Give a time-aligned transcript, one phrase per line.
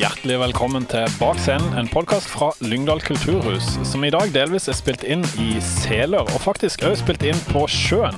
[0.00, 4.76] hjertelig velkommen til Bak scenen, en podkast fra Lyngdal kulturhus, som i dag delvis er
[4.78, 8.16] spilt inn i seler, og faktisk òg spilt inn på sjøen.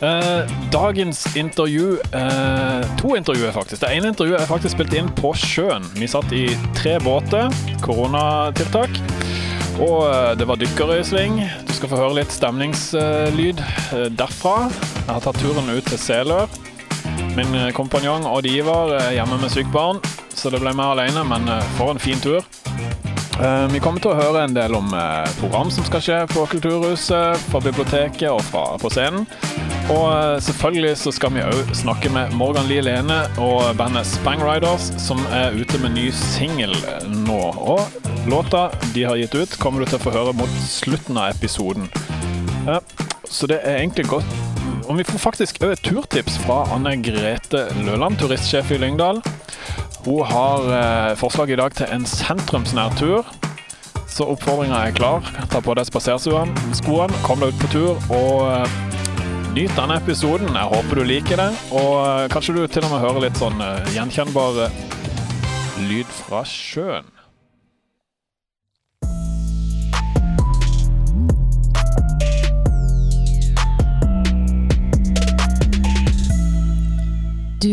[0.00, 3.82] Eh, dagens intervju eh, To intervjuer, faktisk.
[3.82, 5.84] Det ene intervjuet er faktisk spilt inn på sjøen.
[6.00, 6.46] Vi satt i
[6.78, 7.52] tre båter,
[7.84, 8.96] koronatiltak.
[9.76, 11.42] Og eh, det var dykkere i sving.
[11.68, 14.70] Du skal få høre litt stemningslyd eh, derfra.
[14.72, 16.48] Jeg har tatt turen ut til Selør.
[17.36, 20.00] Min eh, kompanjong Odd Ivar er hjemme med sykt barn,
[20.40, 22.40] så det ble meg alene, men eh, for en fin tur.
[23.40, 26.46] Eh, Vi kommer til å høre en del om eh, program som skal skje på
[26.48, 29.26] Kulturhuset, på biblioteket og fra, på scenen.
[29.90, 34.86] Og selvfølgelig så skal vi òg snakke med Morgan Lie Lene og bandet Spang Riders,
[35.02, 36.76] som er ute med ny singel
[37.26, 37.40] nå.
[37.58, 41.34] Og låta de har gitt ut, kommer du til å få høre mot slutten av
[41.34, 41.90] episoden.
[43.26, 44.30] Så det er egentlig godt.
[44.86, 49.18] Og vi får faktisk òg et turtips fra Anne Grete Løland, turistsjef i Lyngdal.
[50.04, 53.26] Hun har eh, forslag i dag til en sentrumsnær tur.
[54.08, 55.26] Så oppfordringa er klar.
[55.52, 58.78] Ta på deg spaserskoene, kom deg ut på tur og eh,
[59.52, 60.48] nyt denne episoden.
[60.56, 61.50] Jeg håper du liker det.
[61.70, 63.60] Og eh, kanskje du til og med hører litt sånn
[63.92, 64.64] gjenkjennbar
[65.84, 67.19] lyd fra sjøen.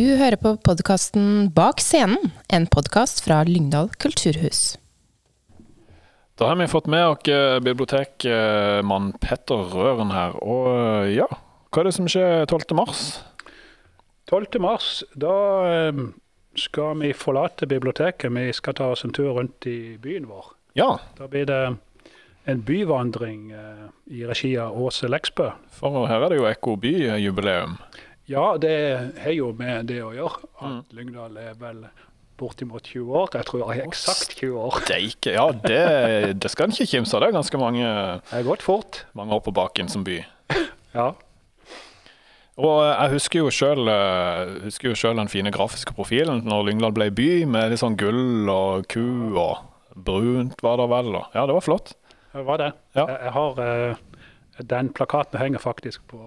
[0.08, 4.77] Du hører på podkasten Bak scenen, en podkast fra Lyngdal kulturhus.
[6.39, 10.38] Da har vi fått med oss eh, bibliotekmann Petter Røren her.
[10.39, 12.72] Og eh, ja, hva er det som skjer 12.
[12.80, 13.03] mars?
[14.31, 14.61] 12.
[14.63, 15.35] mars, da
[15.73, 16.02] eh,
[16.55, 18.31] skal vi forlate biblioteket.
[18.31, 20.53] Vi skal ta oss en tur rundt i byen vår.
[20.80, 21.61] Ja, Da blir det
[22.47, 25.52] en byvandring eh, i regi av Åse Leksbø.
[25.81, 27.81] for her er det jo Ekko by-jubileum.
[28.28, 28.75] Ja, det
[29.23, 31.86] har jo med det å gjøre at Lyngdal er vel
[32.38, 33.30] bortimot 20 år.
[33.34, 34.80] Jeg tror jeg er eksakt 20 år.
[34.84, 35.78] Steike, ja, det,
[36.44, 37.23] det skal en ikke kimse av.
[37.23, 37.94] Det er ganske mange,
[38.34, 39.06] har gått fort.
[39.18, 40.19] mange år på baken som by.
[40.97, 41.12] Ja.
[42.57, 43.90] Og jeg husker jo selv,
[44.63, 48.50] husker jo selv den fine grafiske profilen når Lyngdal ble by, med litt sånn gull
[48.50, 49.59] og ku og
[49.94, 51.12] brunt var det vel.
[51.35, 51.94] Ja, det var flott.
[52.34, 52.72] Det var det.
[52.97, 53.03] Ja.
[53.03, 54.01] Jeg, jeg har eh,
[54.66, 56.18] Den plakaten henger faktisk på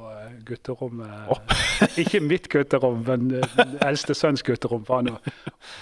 [0.47, 1.11] gutterommet.
[1.27, 1.41] gutterommet.
[2.03, 4.85] Ikke mitt gutterom, men eh, eldste sønns gutterom.
[4.87, 5.19] For han å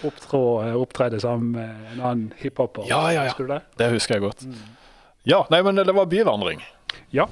[0.08, 2.88] opptrede opptredde sammen med en annen hiphoper.
[2.88, 3.28] Ja, ja, ja.
[3.32, 3.60] Husker du det?
[3.80, 4.46] Det husker jeg godt.
[5.28, 6.62] Ja, nei, men det var byvandring.
[7.12, 7.28] Ja.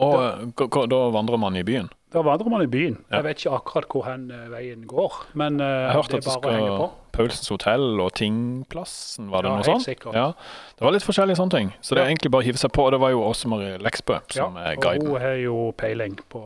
[0.00, 1.88] Og k- da vandrer man i byen.
[2.12, 2.96] Da vandrer man i byen.
[3.10, 3.16] Ja.
[3.20, 6.24] Jeg vet ikke akkurat hvor hen eh, veien går, men eh, Jeg hørte det at
[6.24, 6.90] det bare skal på.
[7.12, 9.84] Paulsens hotell og Tingplassen, var det Ja, noe sånt?
[9.86, 10.14] sikkert.
[10.14, 10.32] Ja,
[10.78, 11.72] det var litt forskjellige sånne ting.
[11.80, 12.84] Så det er egentlig bare å hive seg på.
[12.86, 16.18] Og det var jo Åse Marie Leksbø som Ja, er og hun har jo peiling
[16.30, 16.42] på,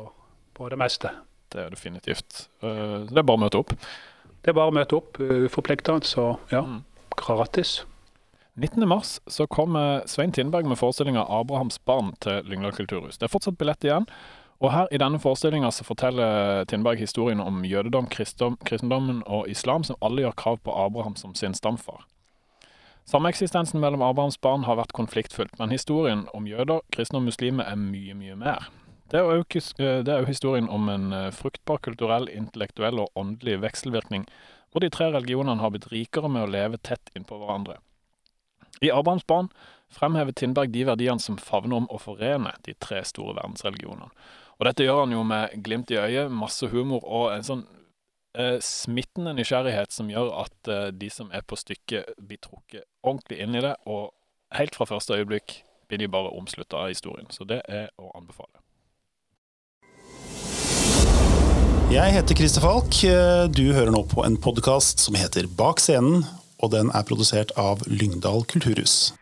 [0.54, 1.10] på det meste.
[1.50, 2.48] Det er definitivt.
[2.62, 3.72] Eh, Det er bare å møte opp.
[4.42, 6.82] Det er bare å møte opp, uforpliktende, så ja, Mm.
[7.16, 7.84] gratis.
[8.56, 8.88] 19.
[8.88, 13.18] mars så kommer Svein Tindberg med forestillinga 'Abrahams barn' til Lyngdal kulturhus.
[13.18, 14.06] Det er fortsatt billett igjen.
[14.60, 19.96] Og her i denne forestillinga forteller Tindberg historien om jødedom, kristendom, kristendommen og islam, som
[20.02, 22.06] alle gjør krav på Abraham som sin stamfar.
[23.06, 27.76] Sameksistensen mellom Abrahams barn har vært konfliktfullt, men historien om jøder, kristne og muslimer er
[27.76, 28.70] mye, mye mer.
[29.10, 34.26] Det er his- eh, historien om en eh, fruktbar kulturell, intellektuell og åndelig vekselvirkning,
[34.70, 37.78] hvor de tre religionene har blitt rikere med å leve tett innpå hverandre.
[38.90, 39.48] I barn
[39.94, 44.10] fremhever Tindberg de verdiene som favner om å forene de tre store verdensreligionene.
[44.58, 47.64] Og dette gjør han jo med glimt i øyet, masse humor og en sånn
[48.38, 53.40] eh, smittende nysgjerrighet som gjør at eh, de som er på stykket, blir trukket ordentlig
[53.42, 54.12] inn i det, og
[54.54, 57.26] helt fra første øyeblikk blir de bare omslutta av historien.
[57.34, 58.62] Så det er å anbefale.
[61.92, 62.96] Jeg heter Christer Falk.
[63.54, 66.24] Du hører nå på en podkast som heter Bak scenen,
[66.64, 69.12] og den er produsert av Lyngdal kulturhus.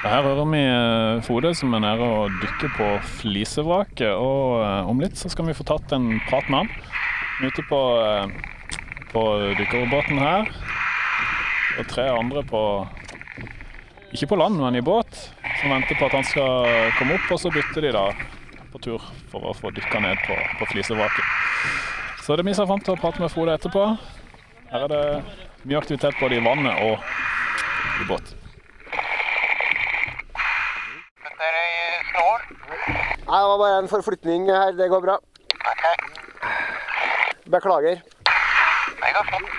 [0.00, 2.86] Her hører vi eh, Frode som er nede og dykker på
[3.20, 4.08] flisevraket.
[4.16, 6.70] Og eh, om litt så skal vi få tatt en prat med han.
[7.44, 9.24] Ute på, eh, på
[9.60, 10.48] dykkerbåten her.
[11.80, 12.60] Og tre andre på
[14.12, 15.16] Ikke på land, men i båt.
[15.60, 18.08] Som venter på at han skal komme opp, og så bytter de da
[18.72, 21.24] på tur for å få dykka ned på, på flisevraket.
[22.24, 23.84] Så det er vi ser fram til å prate med Frode etterpå.
[24.72, 25.04] Her er det
[25.64, 28.34] mye aktivitet både i vannet og i båt.
[33.30, 34.74] Nei, det var bare en forflytning her.
[34.74, 35.16] Det går bra.
[37.50, 38.02] Beklager.
[38.02, 39.49] Det går fint.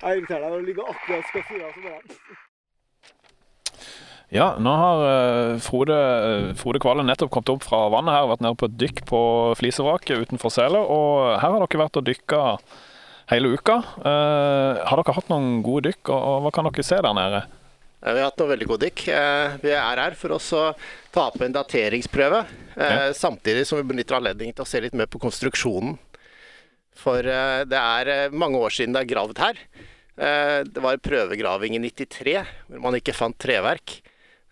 [0.00, 2.38] Jeg inviterer deg til å ligge akkurat skal fyre av så bare
[4.30, 8.44] Ja, nå har eh, Frode, eh, Frode Kvale nettopp kommet opp fra vannet her, vært
[8.44, 9.20] nede på et dykk på
[9.58, 10.78] flisevraket utenfor Sele.
[10.78, 12.42] Og her har dere vært og dykka
[13.32, 13.80] hele uka.
[13.98, 17.42] Eh, har dere hatt noen gode dykk, og, hva kan dere se der nede?
[18.00, 19.02] Vi har hatt noe veldig god dykk.
[19.66, 20.62] Vi er her for oss å
[21.12, 22.44] ta opp en dateringsprøve,
[22.78, 23.12] eh, Ja.
[23.12, 25.98] samtidig som vi benytter anledningen til å se litt mer på konstruksjonen.
[26.94, 29.58] For det er mange år siden det er gravd her.
[30.20, 34.00] Eh, Det var prøvegraving i 93, hvor man ikke fant treverk.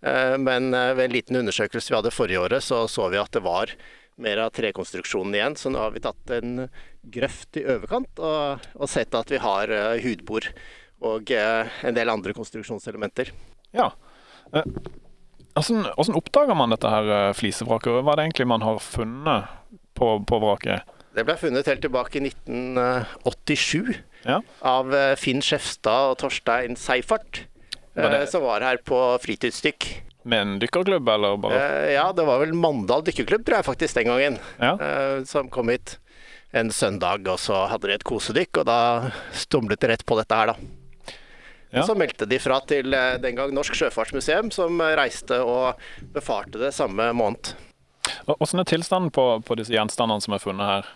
[0.03, 3.33] Eh, Men eh, ved en liten undersøkelse vi hadde forrige året, så så vi at
[3.33, 3.75] det var
[4.19, 5.57] mer av trekonstruksjonen igjen.
[5.57, 6.69] Så nå har vi tatt en
[7.05, 9.71] grøft i overkant og, og sett at vi har
[10.03, 10.49] hudbord
[11.01, 13.31] og en del andre konstruksjonselementer.
[13.71, 13.93] Ja.
[14.51, 18.03] Hvordan, hvordan oppdager man dette her flisevraket?
[18.03, 19.47] Hva er det egentlig man har funnet
[19.95, 20.83] på, på vraket?
[21.15, 23.95] Det ble funnet helt tilbake i 1987
[24.25, 24.41] Ja.
[24.63, 27.45] av eh, Finn Skjefstad og Torstein Seifert,
[27.95, 29.89] det- eh, som var her på fritidsdykk.
[30.29, 33.95] Med en dykkerklubb, eller bare Eh, Ja, det var vel Mandal dykkerklubb, tror jeg faktisk,
[33.95, 35.25] den gangen, Ja.
[35.25, 35.99] som kom hit
[36.53, 40.35] en søndag, og så hadde de et kosedykk, og da stumlet de rett på dette
[40.35, 40.55] her, da.
[41.73, 41.83] Ja.
[41.85, 45.77] Så meldte de fra til den gang Norsk Sjøfartsmuseum, som reiste og
[46.15, 47.53] befarte det samme måned.
[48.27, 50.87] Hvordan er tilstanden på, på disse gjenstandene som er funnet her?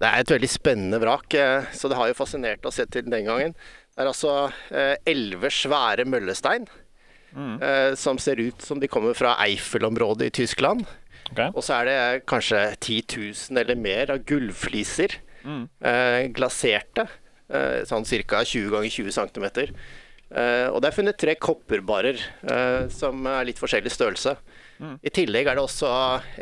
[0.00, 3.08] Det er et veldig spennende vrak, eh, så det har jo fascinert oss helt til
[3.08, 3.52] den gangen.
[3.90, 4.34] Det er altså
[4.72, 6.64] eh, elleve svære møllestein
[7.36, 7.60] mm.
[8.00, 10.86] som ser ut som de kommer fra Eifel-området i Tyskland.
[11.30, 11.50] Okay.
[11.52, 13.02] Og så er det kanskje 10
[13.52, 15.64] 000 eller mer av gullfliser, mm.
[16.34, 17.06] glaserte,
[17.52, 18.42] eh, sånn ca.
[18.42, 19.46] 20 ganger 20 cm.
[20.30, 24.36] Eh, og det er funnet tre kopperbarer eh, som er litt forskjellig størrelse.
[24.80, 25.88] I tillegg er det også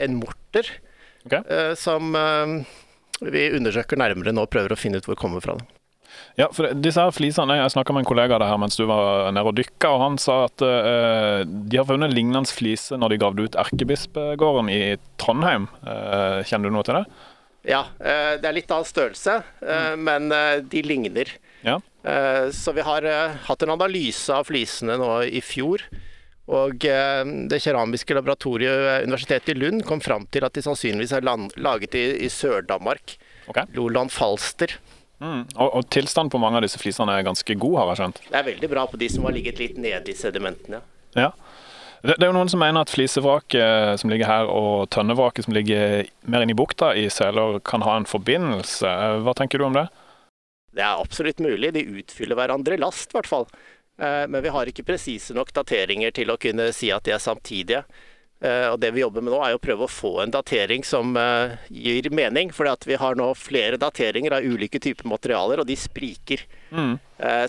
[0.04, 0.68] en morter
[1.26, 1.32] Ok.
[1.40, 2.52] eh, som eh,
[3.20, 5.56] vi undersøker nærmere nå og prøver å finne ut hvor det kommer fra.
[5.58, 5.78] det.
[6.38, 8.84] Ja, for disse her flisene, Jeg snakka med en kollega av det her mens du
[8.86, 13.12] var nede og dykka, og han sa at uh, de har funnet lignende flise når
[13.12, 14.82] de gravde ut Erkebispegården i
[15.20, 15.68] Trondheim.
[15.82, 17.04] Uh, kjenner du noe til det?
[17.68, 20.06] Ja, uh, det er litt annen størrelse, mm.
[20.06, 20.32] men
[20.70, 21.34] de ligner.
[21.66, 21.80] Ja.
[22.02, 23.02] Eh, Så vi har
[23.48, 25.82] hatt en analyse av flisene nå i fjor.
[26.48, 31.12] Og eh, det keramiske laboratoriet ved Universitetet i Lund kom fram til at de sannsynligvis
[31.18, 33.18] er land, laget i, i Sør-Danmark.
[33.48, 33.68] Okay.
[33.76, 34.72] Loland Falster.
[35.20, 35.44] Mm.
[35.58, 38.20] Og, og tilstanden på mange av disse flisene er ganske god, har jeg skjønt.
[38.30, 40.80] Det er veldig bra på de som har ligget litt nede i sedimentene.
[41.18, 41.32] Ja.
[42.00, 45.56] Det, det er jo noen som mener at flisevraket som ligger her og tønnevraket som
[45.56, 48.88] ligger mer inne i bukta i Seler, kan ha en forbindelse.
[48.88, 49.88] Eh, Hva tenker du om det?
[50.78, 51.72] Det er absolutt mulig.
[51.74, 53.48] De utfyller hverandre i last, i hvert fall.
[53.98, 57.22] Eh, Men vi har ikke presise nok dateringer til å kunne si at de er
[57.22, 57.82] samtidige.
[58.40, 61.16] Eh, Og det vi jobber med nå, er å prøve å få en datering som
[61.16, 62.52] eh, gir mening.
[62.54, 66.46] For vi har nå flere dateringer av ulike typer materialer, og de spriker.
[66.70, 66.98] Mm.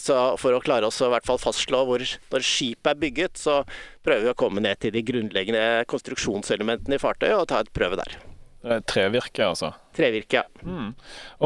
[0.02, 3.38] Så for å klare oss å i hvert fall fastslå hvor når skipet er bygget,
[3.38, 3.60] så
[4.02, 8.00] prøver vi å komme ned til de grunnleggende konstruksjonselementene i fartøyet og ta et prøve
[8.00, 8.16] der.
[8.66, 9.70] Er trevirke, altså.
[9.94, 10.66] Trevirke, ja.
[10.66, 10.96] Mm.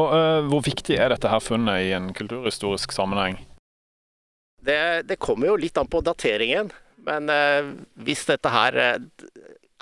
[0.00, 3.36] Og uh, hvor viktig er dette her funnet i en kulturhistorisk sammenheng?
[4.64, 6.72] Det, det kommer jo litt an på dateringen.
[7.04, 7.70] Men eh,
[8.06, 8.98] hvis dette her eh,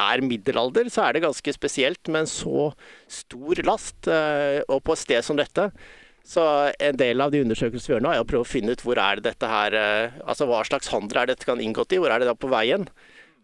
[0.02, 2.70] er middelalder, så er det ganske spesielt med en så
[3.10, 4.08] stor last.
[4.10, 5.68] eh, og på et sted som dette.
[6.26, 6.42] Så
[6.78, 8.98] en del av de undersøkelsene vi gjør nå, er å prøve å finne ut hvor
[9.02, 9.74] er det dette her
[10.22, 11.98] Altså hva slags handel er dette kan inngått i?
[11.98, 12.86] Hvor er det da på veien?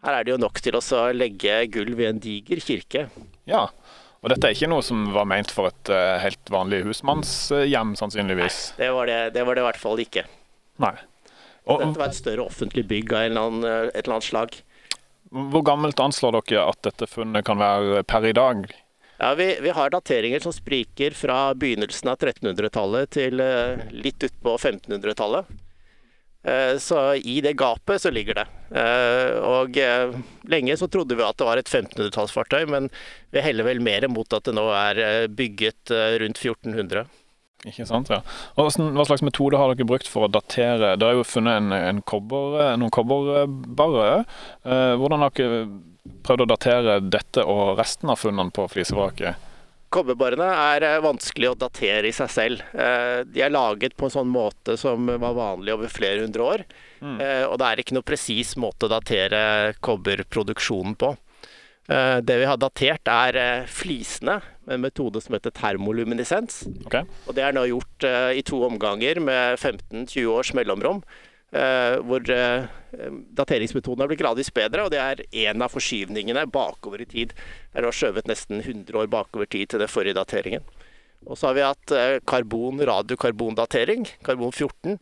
[0.07, 3.09] Her er det jo nok til å legge gulv i en diger kirke.
[3.51, 3.65] Ja.
[4.23, 5.91] Og dette er ikke noe som var ment for et
[6.23, 8.61] helt vanlig husmannshjem, sannsynligvis.
[8.79, 10.23] Det var det, det var det i hvert fall ikke.
[10.79, 10.95] Nei.
[11.77, 14.59] Dette var et større offentlig bygg av annen, eh, et eller annet slag.
[15.29, 18.63] hvor gammelt anslår dere at dette funnet kan være per i dag?
[19.19, 24.55] Ja, vi, vi har dateringer som spriker fra begynnelsen av 1300-tallet til eh, litt utpå
[24.57, 25.45] 1500-tallet.
[26.47, 28.47] Eh, Så i det gapet så ligger det.
[29.43, 29.75] Og
[30.49, 32.89] lenge så trodde vi at det var et 1500-tallsfartøy, men
[33.33, 35.89] vi heller vel mer mot at det nå er bygget
[36.21, 37.05] rundt 1400.
[37.67, 38.21] Ikke sant, ja.
[38.55, 40.93] Og Hva slags metode har dere brukt for å datere?
[40.95, 44.21] Dere har jo funnet en, en kobber, noen kobberbarre.
[44.63, 45.65] Eh, hvordan har dere
[46.23, 49.45] prøvd å datere dette og resten av funnene på flisevraket?
[49.91, 52.63] Kobberbarene er eh, vanskelig å datere i seg selv.
[52.71, 56.63] Eh, De er laget på en sånn måte som var vanlig over flere hundre år.
[56.99, 57.15] Mm.
[57.47, 61.13] Og det er ikke noe presis måte å datere kobberproduksjonen på.
[61.89, 64.39] Eh, Det vi har datert er eh, flisene
[64.69, 66.61] en metode som heter termoluminescens.
[66.85, 67.07] Okay.
[67.27, 71.03] Og det er nå gjort uh, i to omganger med 15-20 års mellomrom.
[71.49, 72.67] Uh, hvor uh,
[73.33, 77.33] dateringsmetoden har blitt gradvis bedre, og det er en av forskyvningene bakover i tid.
[77.33, 80.67] Det er nå skjøvet nesten 100 år bakover tid til den forrige dateringen.
[81.27, 84.99] Og så har vi hatt uh, karbon, radiokarbondatering, karbon 14,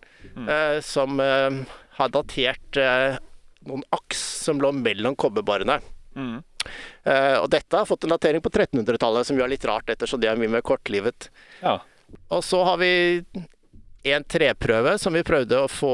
[0.47, 1.59] eh, som eh,
[1.97, 3.17] har datert eh,
[3.67, 5.79] noen aks som lå mellom kobberbarene.
[6.17, 6.39] Mm.
[7.03, 10.31] Eh, og dette har fått en datering på 1300-tallet, som er litt rart, ettersom det
[10.31, 11.29] er mye mer kortlivet.
[11.61, 11.79] Ja.
[12.31, 12.91] Og så har vi
[14.07, 15.93] en treprøve som vi prøvde å få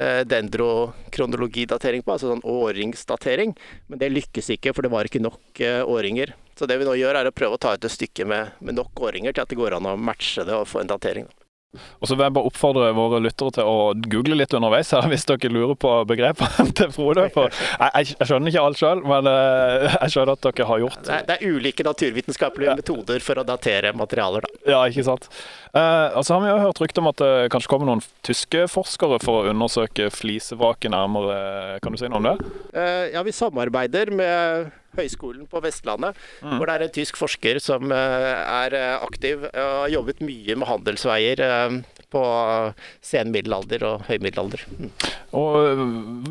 [0.00, 3.54] eh, dendrokronologidatering på, altså sånn årringsdatering.
[3.88, 6.34] Men det lykkes ikke, for det var ikke nok eh, årringer.
[6.58, 8.78] Så det vi nå gjør, er å prøve å ta ut et stykke med, med
[8.78, 11.28] nok årringer til at det går an å matche det og få en datering.
[11.76, 15.26] Og så vil jeg bare oppfordre våre lyttere til å google litt underveis her, hvis
[15.28, 17.26] dere lurer på begrepene til Frode.
[17.34, 21.02] For jeg, jeg, skjønner ikke alt sjøl, men eh, jeg skjønner at dere har gjort
[21.04, 24.62] Det er, det er ulike naturvitenskapelige metoder for å datere materialer, da.
[24.72, 25.28] Ja, ikke sant.
[25.76, 28.64] Eh, og så har vi jo hørt rykte om at det kanskje kommer noen tyske
[28.72, 31.38] forskere for å undersøke flisevraket nærmere.
[31.84, 32.36] Kan du si noe om det?
[32.72, 37.92] Eh, Ja, vi samarbeider med Høgskolen på Vestlandet, hvor det er en tysk forsker som
[37.94, 42.24] eh, er eh, aktiv og har jobbet mye med handelsveier på på
[43.04, 44.64] senmiddelalder og høymiddelalder.
[44.78, 44.90] Mm.
[45.36, 45.82] Og eh,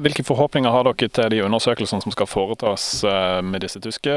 [0.05, 4.15] hvilke forhåpninger har dere til de undersøkelsene som skal foretas eh, med disse tyske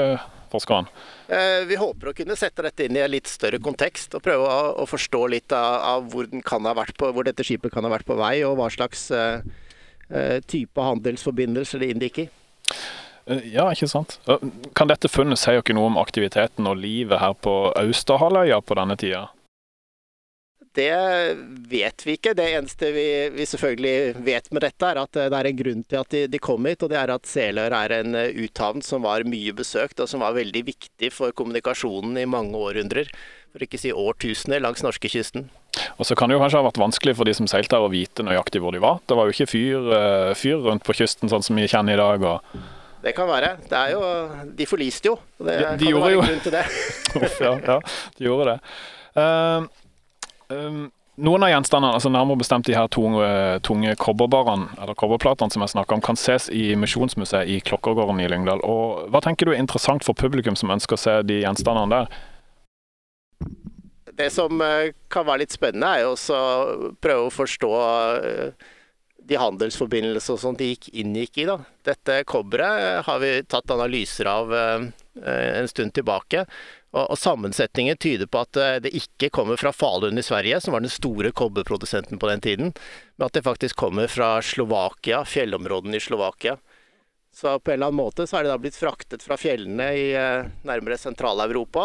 [0.52, 0.90] forskerne?
[1.28, 4.48] Eh, Vi håper å kunne sette dette inn i en litt større kontekst og prøve
[4.48, 7.92] å, forstå litt av, hvor, den kan ha vært på, hvor dette skipet kan ha
[7.92, 9.44] vært på vei, og hva slags eh,
[10.08, 12.28] eh, type handelsforbindelser det inngikk i.
[13.30, 14.18] Eh, Ja, ikke sant.
[14.74, 18.96] Kan dette funnet si dere noe om aktiviteten og livet her på Austerhalvøya på denne
[19.00, 19.28] tida?
[20.72, 20.94] Det
[21.66, 22.30] vet vi ikke.
[22.38, 25.82] Det eneste vi, vi selvfølgelig vet med dette, er at eh, det er en grunn
[25.82, 26.84] til at de, de kom hit.
[26.86, 30.22] Og det er at Selør er en eh, uthavn som var mye besøkt, og som
[30.22, 33.10] var veldig viktig for kommunikasjonen i mange århundrer.
[33.50, 35.48] For ikke si årtusener langs norskekysten.
[35.98, 37.90] Og så kan det jo kanskje ha vært vanskelig for de som seilte her å
[37.90, 39.02] vite nøyaktig hvor de var.
[39.10, 39.88] Det var jo ikke fyr,
[40.38, 42.26] fyr rundt på kysten sånn som vi kjenner i dag.
[42.30, 43.54] og Det kan være.
[43.64, 44.00] Det er jo
[44.56, 45.16] De forliste jo.
[45.40, 46.64] Det de kan gjorde jo- det.
[47.40, 47.78] Ja, ja,
[48.18, 48.58] de gjorde det.
[49.20, 49.68] Um,
[50.52, 50.82] um,
[51.20, 53.24] noen av gjenstandene, altså nærmere bestemt de her tunge,
[53.66, 58.28] tunge kobberbarene, eller kobberplatene som jeg snakker om, kan ses i Misjonsmuseet i Klokkergården i
[58.30, 58.62] Lyngdal.
[58.64, 62.20] Og hva tenker du er interessant for publikum som ønsker å se de gjenstandene der?
[64.20, 68.70] Det som eh, kan være litt spennende, er jo også å prøve å forstå eh,
[69.30, 71.44] de handelsforbindelser som de gikk, inngikk i.
[71.46, 71.60] da.
[71.86, 74.86] Dette kobberet har vi tatt analyser av eh,
[75.22, 76.42] en stund tilbake.
[76.90, 80.82] Og, Sammensetningen tyder på at eh, det ikke kommer fra Falun i Sverige, som var
[80.82, 82.72] den store kobberprodusenten på den tiden,
[83.14, 86.56] men at det faktisk kommer fra Slovakia, fjellområdene i Slovakia.
[87.30, 90.08] Så på en eller annen måte så er det da blitt fraktet fra fjellene i
[90.18, 91.84] eh, nærmere Sentral-Europa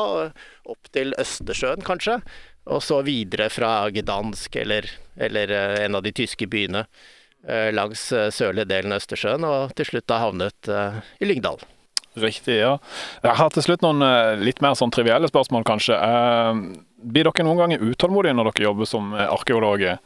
[0.65, 2.17] opp til Østersjøen, kanskje.
[2.73, 6.87] Og så videre fra Gdansk eller, eller en av de tyske byene
[7.75, 11.61] langs eh, sørlige delen av Østersjøen, og til slutt da havnet eh, i Lyngdal.
[12.15, 12.77] Riktig, ja.
[13.25, 15.97] Jeg har til slutt noen eh, litt mer sånn trivielle spørsmål, kanskje.
[15.99, 16.61] Eh,
[17.05, 19.99] blir dere noen ganger utålmodige når dere jobber som eh, arkeologer?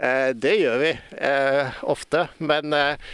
[0.00, 3.10] Eh, det gjør vi eh, ofte, men eh,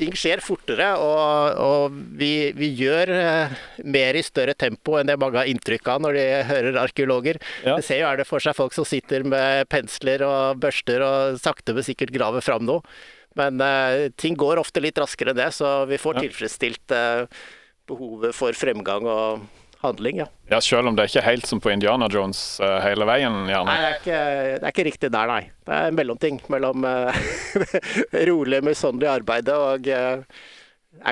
[0.00, 3.54] ting skjer fortere, og, og vi, vi gjør eh,
[3.84, 7.38] mer i større tempo enn det mange har inntrykk av når de hører arkeologer.
[7.66, 7.76] Ja.
[7.78, 11.40] Det ser jo er det for seg folk som sitter med pensler og børster og
[11.42, 12.82] sakte, men sikkert graver fram noe.
[13.38, 16.24] Men uh, ting går ofte litt raskere enn det, så vi får Ja.
[16.26, 17.28] tilfredsstilt uh,
[17.90, 19.44] behovet for fremgang og
[19.80, 20.20] handling.
[20.22, 20.26] ja.
[20.50, 23.70] Ja, Selv om det er ikke helt som på Indiana Jones uh, hele veien, gjerne?
[23.70, 24.20] Nei, det er, ikke,
[24.60, 25.42] det er ikke riktig der, nei.
[25.66, 27.20] Det er en mellomting mellom uh,
[28.30, 30.40] rolig, møysommelig arbeid og uh,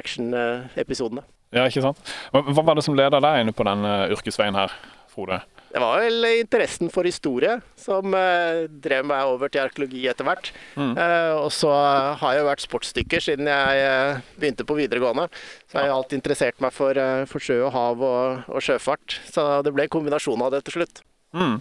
[0.00, 1.24] action-episodene.
[1.54, 2.16] Ja, ikke sant?
[2.34, 4.74] Hva, hva var det som leda deg inne på denne yrkesveien her,
[5.08, 5.40] Frode?
[5.68, 10.50] Det var vel interessen for historie som eh, drev meg over til arkeologi etter hvert.
[10.80, 11.72] Eh, og så
[12.20, 15.28] har jeg jo vært sportsdykker siden jeg eh, begynte på videregående.
[15.68, 19.18] Så har jeg alltid interessert meg for, for sjø og hav og, og sjøfart.
[19.28, 21.02] Så det ble en kombinasjon av det til slutt.
[21.36, 21.58] Mm.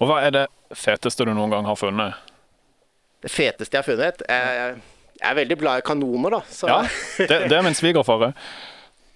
[0.00, 2.20] Og hva er det feteste du noen gang har funnet?
[3.24, 4.78] Det feteste jeg har funnet Jeg,
[5.20, 6.40] jeg er veldig glad i kanoner, da.
[6.48, 6.80] Så, Ja,
[7.20, 8.32] det, det er min svigerfar òg.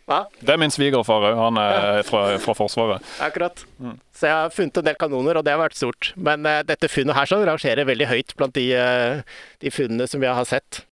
[0.09, 0.23] Hva?
[0.41, 1.37] Det er min svigerfar òg.
[1.37, 3.05] Han er fra, fra Forsvaret.
[3.27, 3.61] Akkurat.
[4.17, 6.12] Så jeg har funnet en del kanoner, og det har vært stort.
[6.17, 10.25] Men uh, dette funnet her sånn rangerer veldig høyt blant de, uh, de funnene som
[10.25, 10.83] vi har sett.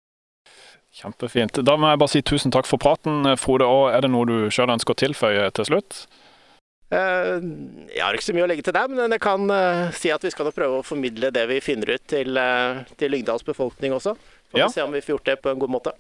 [0.97, 1.61] Kjempefint.
[1.65, 3.69] Da må jeg bare si tusen takk for praten, Frode.
[3.69, 6.05] Og er det noe du sjøl ønsker å tilføye til slutt?
[6.87, 7.41] Eh,
[7.91, 10.23] jeg har ikke så mye å legge til der, men jeg kan eh, si at
[10.23, 14.15] vi skal prøve å formidle det vi finner ut til, uh, til Lyngdals befolkning også.
[14.53, 14.69] Får Ja.
[14.69, 15.93] vi se om vi får gjort det på en god måte.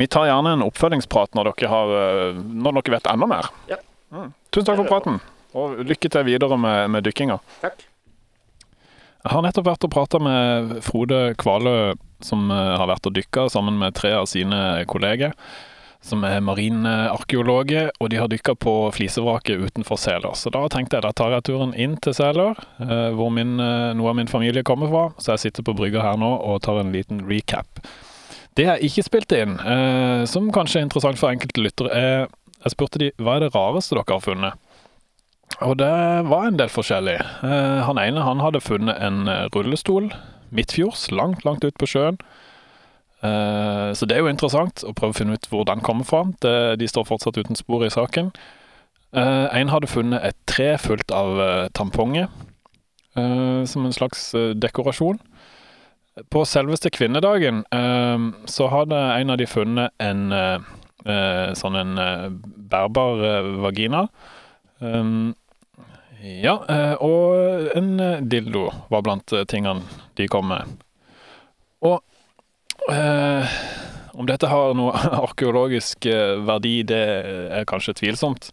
[0.00, 3.50] Vi tar gjerne en oppfølgingsprat når dere, har, eh, når dere vet enda mer.
[3.68, 3.76] Ja.
[4.12, 4.32] Mm.
[4.50, 5.20] Tusen takk for praten,
[5.54, 7.36] og lykke til videre med, med dykkinga.
[7.60, 7.84] Takk.
[9.22, 11.92] Jeg har nettopp vært og prata med Frode Kvalø,
[12.24, 15.36] som eh, har vært og dykka sammen med tre av sine kolleger.
[16.02, 20.34] Som er marinearkeologer, og de har dykka på flisevraket utenfor Seler.
[20.38, 23.92] Så da tenkte jeg da tar jeg turen inn til Seler, eh, hvor min, eh,
[23.94, 25.04] noe av min familie kommer fra.
[25.18, 27.80] Så jeg sitter på brygga her nå og tar en liten recap.
[28.54, 32.28] Det jeg ikke spilte inn, eh, som kanskje er interessant for enkelte lyttere, er
[32.62, 34.52] Jeg spurte de hva er det rareste dere har funnet.
[35.62, 37.18] Og det var en del forskjellig.
[37.42, 40.12] Han ene han hadde funnet en rullestol
[40.52, 42.20] midtfjords, langt, langt ut på sjøen.
[43.22, 46.24] Eh, så det er jo interessant å prøve å finne ut hvor den kommer fra.
[46.78, 48.32] De står fortsatt uten spor i saken.
[49.14, 52.30] Eh, en hadde funnet et tre fullt av eh, tamponger
[53.12, 55.18] som en slags dekorasjon.
[56.32, 57.58] På selveste kvinnedagen
[58.48, 60.32] så hadde en av de funnet en
[61.60, 61.92] sånn en
[62.72, 63.20] bærbar
[63.66, 64.06] vagina.
[64.80, 66.56] Ja,
[67.04, 67.92] og en
[68.32, 69.84] dildo var blant tingene
[70.16, 70.72] de kom med.
[71.84, 72.00] Og
[72.90, 73.56] eh,
[74.18, 74.92] om dette har noe
[75.26, 77.02] arkeologisk eh, verdi, det
[77.60, 78.50] er kanskje tvilsomt.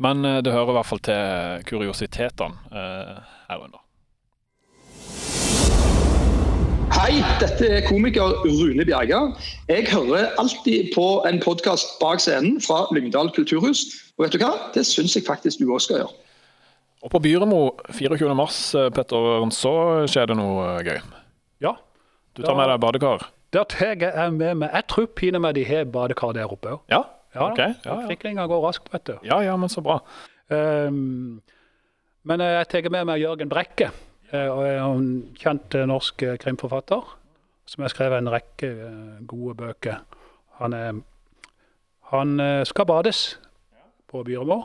[0.00, 3.16] Men eh, det hører i hvert fall til kuriositetene eh,
[3.50, 3.82] herunder.
[6.90, 9.20] Hei, dette er komiker Rune Bjerga.
[9.70, 13.86] Jeg hører alltid på en podkast bak scenen fra Lyngdal kulturhus.
[14.18, 14.50] Og vet du hva?
[14.74, 16.12] Det syns jeg faktisk du òg skal gjøre.
[17.00, 18.34] Og på Byremo 24.
[18.36, 19.74] mars, eh, Petter, så
[20.10, 20.98] skjer det noe gøy.
[21.64, 21.76] Ja.
[22.36, 23.24] Du tar med deg badekar.
[23.52, 26.84] Der tar jeg med meg Jeg tror pinadø meg de har badekar der oppe òg.
[26.90, 27.02] Ja?
[27.34, 27.74] Ja, okay.
[27.84, 27.96] ja.
[28.08, 29.16] Fiklinga går raskt, vet du.
[29.22, 30.00] Ja, ja, men så bra.
[30.50, 31.40] Um,
[32.26, 33.92] men eh, jeg tar med meg Jørgen Brekke,
[34.32, 35.06] eh, er en
[35.38, 37.14] kjent eh, norsk eh, krimforfatter
[37.70, 40.02] som har skrevet en rekke eh, gode bøker.
[40.58, 40.98] Han, er,
[42.10, 43.22] han eh, skal bades
[44.10, 44.58] på Byremo,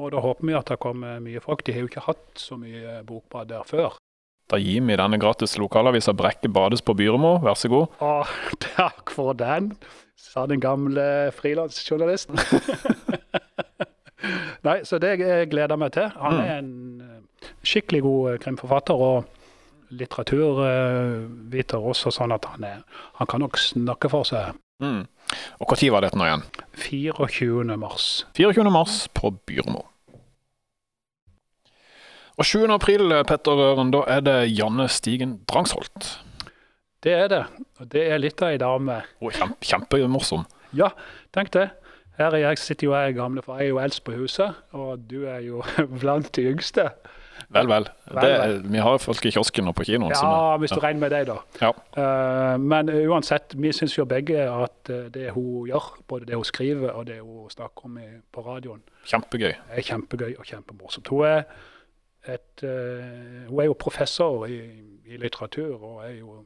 [0.00, 1.66] og da håper vi at det kommer mye folk.
[1.66, 4.00] De har jo ikke hatt så mye bokbad der før.
[4.46, 7.96] Da gir vi denne gratis lokalavisa Brekke bades på Byremo, vær så god.
[7.98, 8.12] Å,
[8.62, 9.72] takk for den,
[10.14, 12.38] sa den gamle frilansjournalisten.
[14.66, 16.06] Nei, så det jeg gleder meg til.
[16.22, 16.70] Han er en
[17.02, 23.58] eh, skikkelig god eh, krimforfatter og litteraturviter også, sånn at han, er, han kan nok
[23.60, 24.56] snakke for seg.
[24.82, 25.04] Mm.
[25.62, 26.46] Og når var dette nå igjen?
[26.86, 27.78] 24.
[27.80, 28.08] mars.
[28.38, 28.72] 24.
[28.74, 29.84] mars på Byremo.
[32.36, 32.66] Og 7.
[32.74, 36.10] april, Petter Røren, da er det Janne Stigen Drangsholt.
[37.04, 37.42] Det er det.
[37.80, 38.98] Og det er litt av ei dame.
[39.22, 40.42] Hun er kjempe, kjempemorsom.
[40.76, 40.90] Ja,
[41.32, 41.70] tenk det.
[42.18, 45.04] Her er jeg, sitter jo jeg gamle, for jeg er jo eldst på huset, og
[45.08, 45.62] du er jo
[46.00, 46.88] blant de yngste.
[47.52, 47.84] Vel, vel.
[48.10, 48.54] Vel, Det, vel.
[48.72, 50.12] vi har folk i kiosken og på kinoen.
[50.16, 51.36] Ja, vi- hvis du regner med deg, da.
[51.60, 51.70] Ja.
[51.96, 56.44] Uh, men uansett, vi syns jo begge at eh, det hun gjør, både det hun
[56.48, 57.96] skriver og det hun snakker om
[58.32, 59.52] på radioen, Kjempegøy.
[59.70, 61.08] er kjempegøy og kjempemorsomt.
[61.12, 61.44] Hun er,
[62.28, 64.58] et, uh, hun er jo professor i,
[65.06, 66.42] i litteratur og er jo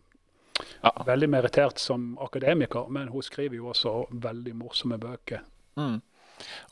[0.85, 0.91] Ja.
[1.07, 5.39] veldig merittert som akademiker, men hun skriver jo også veldig morsomme bøker.
[5.77, 6.03] Mm.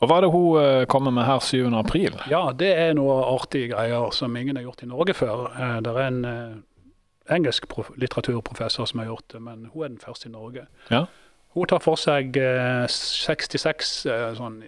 [0.01, 1.73] Og hva er det hun eh, kommer med her 7.
[1.77, 2.15] april?
[2.29, 5.47] Ja, det er noe artige greier som ingen har gjort i Norge før.
[5.53, 7.65] Eh, det er en eh, engelsk
[7.97, 10.67] litteraturprofessor som har gjort det, men hun er den første i Norge.
[10.91, 11.03] Ja.
[11.57, 14.61] Hun tar for seg eh, 66 eh, sånn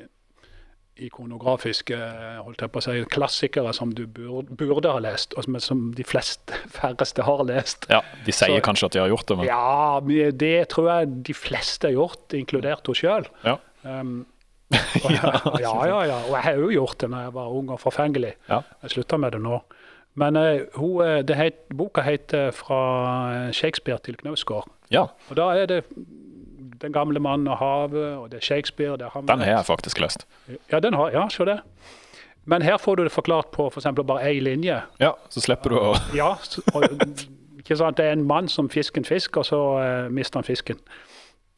[1.07, 1.97] ikonografiske
[2.43, 5.81] holdt jeg på å si, klassikere som du burde, burde ha lest, og som, som
[5.97, 7.87] de fleste færreste har lest.
[7.89, 9.99] Ja, De sier Så- kanskje at de har gjort det, men Ja,
[10.31, 13.27] det tror jeg de fleste har gjort, inkludert hun sjøl.
[13.43, 13.57] Ja.
[13.83, 14.25] Um,
[15.03, 15.11] og,
[15.59, 16.17] ja, ja, ja.
[16.29, 18.35] Og jeg har jo gjort det når jeg var ung og forfengelig.
[18.49, 18.61] Ja.
[18.83, 19.59] Jeg slutta med det nå.
[20.21, 24.67] Men uh, hun, det het, boka heter 'Fra Shakespeare til Knausgård'.
[24.91, 25.83] ja, Og da er det
[26.81, 29.29] Den gamle mannen og havet, og det er Shakespeare det er Hamlet.
[29.29, 30.25] den har jeg faktisk lest.
[30.71, 31.59] Ja, den har, ja, se det.
[32.45, 33.85] Men her får du det forklart på f.eks.
[34.07, 34.81] bare én linje.
[34.99, 36.33] Ja, så slipper du å Ja,
[36.73, 36.85] og,
[37.61, 37.97] ikke sant?
[37.97, 40.81] Det er en mann som fisker en fisk, og så uh, mister han fisken.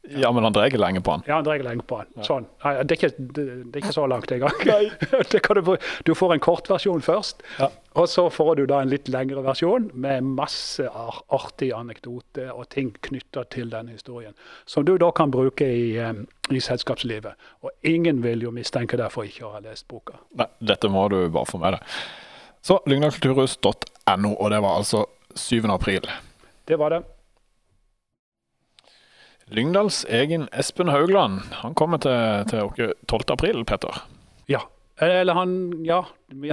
[0.09, 1.21] Ja, men han dreier lenge på han.
[1.27, 2.09] Ja, han dreier lenge på han.
[2.27, 2.43] Sånn.
[2.59, 4.57] Det, er ikke, det, det er ikke så langt engang.
[5.31, 5.69] det kan du,
[6.03, 7.69] du får en kort versjon først, Ja.
[7.95, 12.67] og så får du da en litt lengre versjon med masse ar artige anekdoter og
[12.75, 14.35] ting knytta til den historien.
[14.67, 15.95] Som du da kan bruke i,
[16.51, 17.39] i selskapslivet.
[17.63, 20.19] Og ingen vil jo mistenke deg for ikke å ha lest boka.
[20.35, 21.95] Nei, dette må du bare få med deg.
[22.63, 25.63] Så lyngdalkulturhus.no, og det var altså 7.
[25.71, 26.11] april.
[26.67, 27.01] Det var det.
[29.53, 33.21] Lyngdals egen Espen Haugland, han kommer til, til oss 12.
[33.35, 33.99] april, Petter.
[34.49, 34.63] Ja.
[35.01, 35.53] Eller han
[35.85, 36.03] Ja,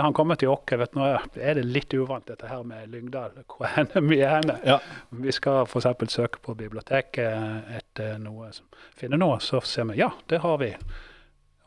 [0.01, 0.65] han kommer til oss.
[0.81, 1.05] Vet nå
[1.37, 3.35] er det litt uvant dette her med Lyngdal.
[3.53, 4.59] Hvor henne vi er henne.
[4.65, 4.79] Ja.
[5.13, 5.89] Vi skal f.eks.
[6.13, 10.75] søke på biblioteket etter noe, som- finner noe, så ser vi ja, det har vi.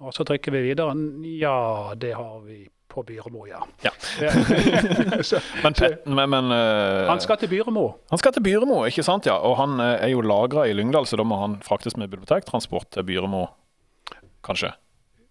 [0.04, 0.94] Og så trykker vi videre.
[1.40, 2.64] Ja, det har vi
[2.94, 3.60] på Byremo, ja.
[3.84, 3.92] Ja.
[5.30, 5.74] så, Men,
[6.06, 7.88] men, men uh, han skal til Byremo.
[8.14, 9.26] han skal til Byremo, ikke sant?
[9.30, 9.40] ja?
[9.42, 12.92] Og han eh, er jo lagra i Lyngdal, så da må han fraktes med bibliotektransport
[12.94, 13.48] til Byremo.
[14.46, 14.72] kanskje?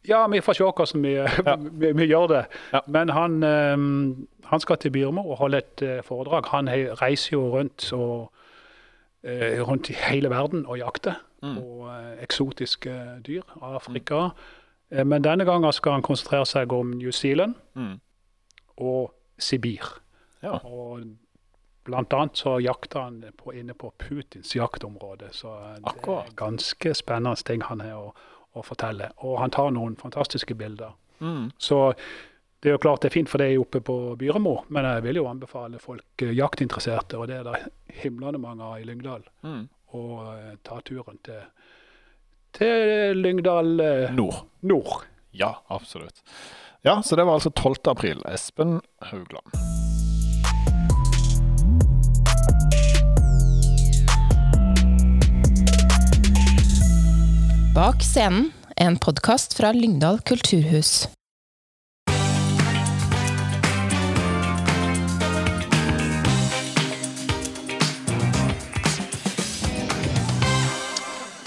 [0.08, 1.14] Ja, vi får se hvordan vi,
[1.80, 2.44] vi, vi gjør det.
[2.72, 2.80] Ja.
[2.90, 6.50] Men han, um, han skal til Byrmo og holde et uh, foredrag.
[6.50, 8.32] Han he, reiser jo rundt, og,
[9.22, 11.56] uh, rundt i hele verden og jakter Mm.
[11.58, 12.92] på uh, eksotiske
[13.26, 13.42] dyr.
[13.66, 14.14] Afrika.
[14.14, 14.30] Eh,
[15.04, 18.00] men denne gangen skal han konsentrere seg om New Zealand Mm.
[18.76, 19.86] og Sibir.
[20.42, 20.58] Ja.
[20.64, 21.02] Og
[21.84, 25.28] blant annet så jakter han på, inne på Putins jaktområde.
[25.32, 25.48] Så
[25.84, 26.26] Akkurat.
[26.26, 28.12] det er ganske spennende ting han har å,
[28.54, 29.10] å fortelle.
[29.24, 30.92] Og han tar noen fantastiske bilder.
[31.20, 31.50] Mm.
[31.58, 31.94] Så
[32.62, 35.16] det er jo klart det er fint for deg oppe på Byremo, men jeg vil
[35.16, 37.72] jo anbefale folk eh, jaktinteresserte, og det er det
[38.04, 39.68] himlende mange av i Lyngdal, Mm.
[39.94, 40.02] å
[40.36, 41.40] eh, ta turen til,
[42.56, 44.44] til Lyngdal eh, Nord.
[44.60, 45.04] nord.
[45.32, 46.22] Ja, absolutt.
[46.82, 47.74] Ja, så det var altså 12.
[47.86, 48.22] april.
[48.28, 49.52] Espen Haugland.
[57.74, 61.08] Bak scenen, en podkast fra Lyngdal kulturhus.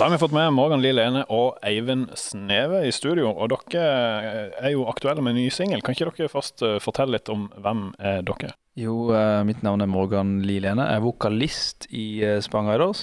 [0.05, 3.31] Da har vi fått med Morgan Lie Lene og Eivind Sneve i studio.
[3.41, 5.81] Og dere er jo aktuelle med en ny singel.
[5.81, 8.51] Kan ikke dere først eh, fortelle litt om hvem er dere?
[8.77, 10.85] Jo, eh, mitt navn er Morgan Lillene.
[10.85, 13.01] Jeg er vokalist i uh, Spang Riders.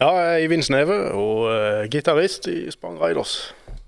[0.00, 3.36] Ja, jeg er Eivind Sneve og uh, gitarist i Spang Riders.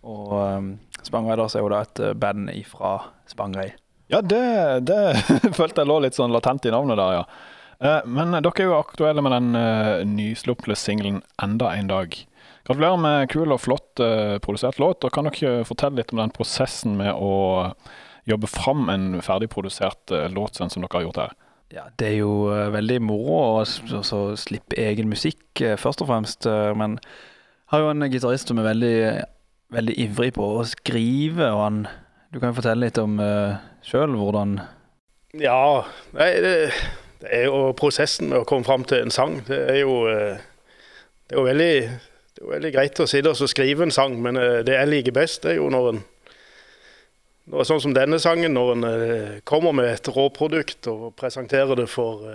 [0.04, 2.98] Og um, Spang Riders er jo da et eh, band ifra
[3.32, 3.80] Spangereid.
[4.12, 5.00] Ja, det, det
[5.62, 7.56] følte jeg lå litt sånn latent i navnet der, ja.
[7.80, 12.24] Eh, Men dere er jo aktuelle med den uh, nyslupne singelen 'Enda en dag'.
[12.66, 15.04] Gratulerer med kul og flott eh, produsert låt.
[15.04, 17.72] og Kan dere fortelle litt om den prosessen med å
[18.28, 21.32] jobbe fram en ferdigprodusert uh, låt sånn som dere har gjort her?
[21.72, 25.76] Ja, det er jo eh, veldig moro å s- så, så slippe egen musikk, eh,
[25.80, 26.46] først og fremst.
[26.46, 26.98] eh, men
[27.72, 29.24] har jo en gitarist som er veldig,
[29.72, 31.80] veldig ivrig på å skrive, og han
[32.32, 34.58] Du kan jo fortelle litt om uh, sjøl hvordan
[35.40, 36.72] Ja, nei, det,
[37.20, 39.40] det er jo prosessen med å komme fram til en sang.
[39.48, 40.38] Det er jo, eh,
[41.26, 41.72] det er jo veldig,
[42.36, 45.16] det er veldig greit å sitte og skrive en sang, men eh, det jeg liker
[45.16, 46.06] best, det er jo når en
[47.48, 51.86] når, Sånn som denne sangen, når en eh, kommer med et råprodukt og presenterer det
[51.88, 52.26] for,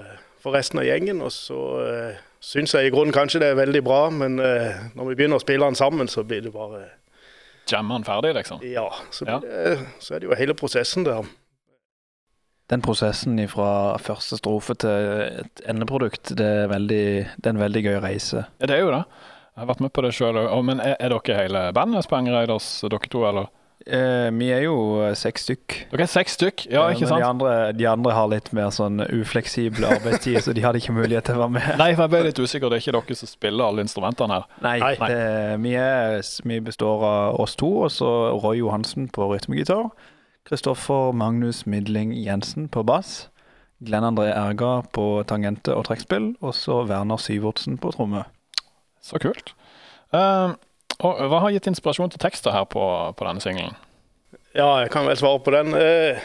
[0.41, 1.19] for resten av gjengen.
[1.21, 5.19] Og så uh, syns jeg i grunnen kanskje det er veldig bra, men når vi
[5.19, 6.81] begynner å spille den sammen, så blir det bare
[7.69, 8.65] Jammer den ferdig, liksom?
[8.65, 8.87] Ja.
[9.13, 9.37] Så, Ja.
[9.37, 11.29] blir Det, så er det jo hele prosessen der.
[12.73, 17.03] Den prosessen fra første strofe til et endeprodukt, det er, veldig,
[17.37, 18.47] det er en veldig gøy reise.
[18.57, 19.03] Ja, det er jo det.
[19.53, 20.53] Jeg har vært med på det sjøl òg.
[20.65, 23.51] Men er, er dere hele bandet Spang Raiders, dere to, eller?
[23.85, 25.75] Eh, vi er jo eh, seks stykk.
[25.91, 27.19] Dere er seks stykk, ja, Eh, ikke men sant?
[27.19, 31.27] De andre, de andre har litt mer sånn ufleksible arbeidstid, så de hadde ikke mulighet
[31.27, 31.67] til å være med.
[31.81, 32.71] Nei, for jeg ble litt usikker.
[32.71, 34.47] Det er ikke dere som spiller alle instrumentene her.
[34.63, 34.93] Nei, Nei.
[35.03, 35.19] Det,
[35.65, 39.91] vi, er, vi består av oss to, og så Roy Johansen på rytmegitar.
[40.43, 43.29] Kristoffer Magnus Midling Jensen på bass.
[43.79, 46.33] Glenn André Erga på tangente og trekkspill.
[46.43, 48.25] Og så Werner Syvertsen på tromme.
[49.03, 49.53] Så kult.
[50.13, 50.55] Uh,
[51.03, 52.83] og hva har gitt inspirasjon til tekster her på,
[53.15, 53.75] på denne singelen?
[54.53, 55.73] Ja, jeg kan vel svare på den.
[55.73, 56.19] Uh,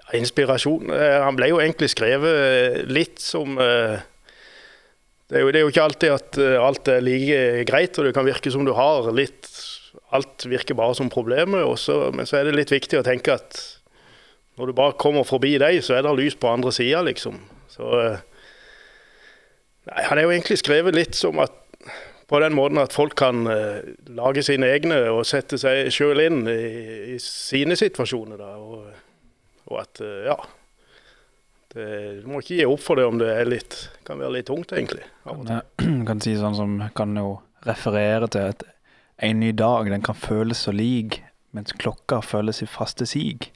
[0.00, 0.88] ja, inspirasjon.
[0.88, 5.70] uh, han ble jo egentlig skrevet eh, litt som det, er jo, det er jo
[5.72, 9.48] ikke alltid at alt er like greit, og det kan virke som du har litt
[10.14, 13.60] Alt virker bare som problemet, Også, men så er det litt viktig å tenke at
[14.56, 17.42] når du bare kommer forbi deg, så er det lys på andre sida, liksom.
[17.68, 18.24] Så eh,
[19.86, 21.52] Nei, han er jo egentlig skrevet litt som at
[22.26, 23.84] på den måten at folk kan eh,
[24.16, 26.62] lage sine egne og sette seg sjøl inn i,
[27.14, 28.40] i sine situasjoner.
[28.40, 28.88] Da, og,
[29.70, 30.38] og at, eh, ja
[31.74, 31.86] det,
[32.22, 33.78] Du må ikke gi opp for det om det litt,
[34.08, 35.06] kan være litt tungt, egentlig.
[35.22, 35.52] Kan,
[36.08, 38.66] kan si sånn som Kan jo referere til at
[39.22, 41.22] en ny dag, den kan føles så lik,
[41.56, 43.50] mens klokka føles i faste sig.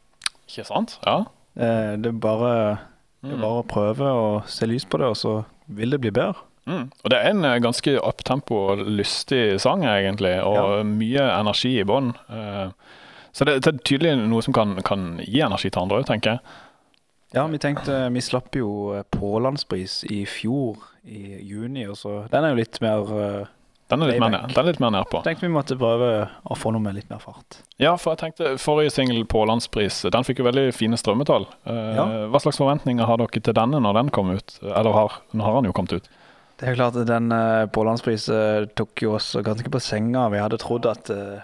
[0.48, 0.98] Ikke sant?
[1.06, 1.24] Ja.
[1.56, 2.78] Eh, Det er bare,
[3.22, 3.40] det er Mm.
[3.42, 6.34] bare å prøve å se lys på det, og så vil det bli bedre.
[6.66, 6.90] Mm.
[7.04, 11.84] Og det er en eh, ganske uptempo og lystig sang, egentlig, og mye energi i
[11.84, 12.14] bånn.
[12.30, 12.70] Eh,
[13.32, 16.30] så det, det er tydelig noe som kan, kan gi energi til andre òg, tenker
[16.30, 16.40] jeg.
[17.32, 22.50] Ja, vi tenkte Vi slapp jo Pålandspris i fjor, i juni, og så Den er
[22.50, 23.46] jo litt mer
[23.90, 25.20] Den er litt mer, den er litt mer nedpå.
[25.26, 26.10] Tenkte vi måtte prøve
[26.46, 27.58] å få noe med litt mer fart.
[27.82, 31.48] Ja, for jeg tenkte forrige singel på landspris, den fikk jo veldig fine strømmetall.
[31.66, 32.06] Eh, Ja.
[32.30, 34.58] Hva slags forventninger har dere til denne når den kom ut?
[34.62, 36.08] Eller har, nå har den jo kommet ut.
[36.60, 40.28] Det er klart at Den uh, Pålandspris eh, tok jo oss ganske på senga.
[40.28, 41.40] Vi hadde trodd at det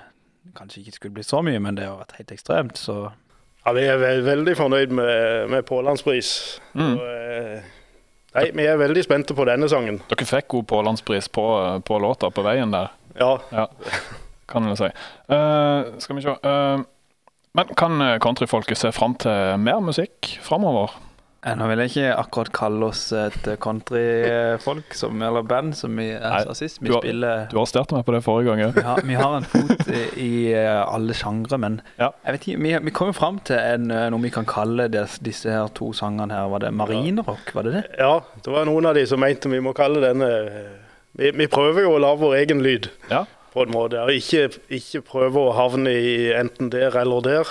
[0.57, 2.77] kanskje ikke skulle bli så mye, men det har vært helt ekstremt.
[2.77, 2.99] Så
[3.67, 6.61] Ja, Vi er veldig fornøyd med, med Pålandspris.
[6.77, 6.93] Mm.
[6.93, 7.65] Og, eh,
[8.35, 10.01] nei, vi er veldig spente på denne sangen.
[10.11, 11.47] Dere fikk god pålandspris på,
[11.85, 12.91] på låta på veien der.
[13.19, 13.69] Ja, Ja.
[14.49, 14.91] kan en si.
[15.31, 16.83] Uh, skal vi se Uh,
[17.57, 20.91] Men kan countryfolket se fram til mer musikk framover?
[21.47, 24.97] Eh, Nå vil jeg ikke akkurat kalle oss et countryfolk,
[25.29, 26.81] eller band, som vi Nei, sa sist.
[26.83, 28.83] Vi du har- spiller Du arresterte meg på det forrige gang vi òg.
[28.83, 32.11] har, vi har en fot i, i eh, alle sjangre, men Ja.
[32.25, 34.89] jeg vet ikke, vi, vi kom jo fram til en, eh, noe vi kan kalle
[34.91, 36.49] des, disse her to sangene her.
[36.49, 37.85] Var det marinerock, var det det?
[37.99, 40.73] Ja, det var noen av de som mente vi må kalle denne eh,
[41.17, 43.25] Vi, vi prøver jo å lage vår egen lyd, Ja.
[43.55, 44.03] på en måte.
[44.03, 47.45] Og ikke, ikke prøve å havne i enten der eller der.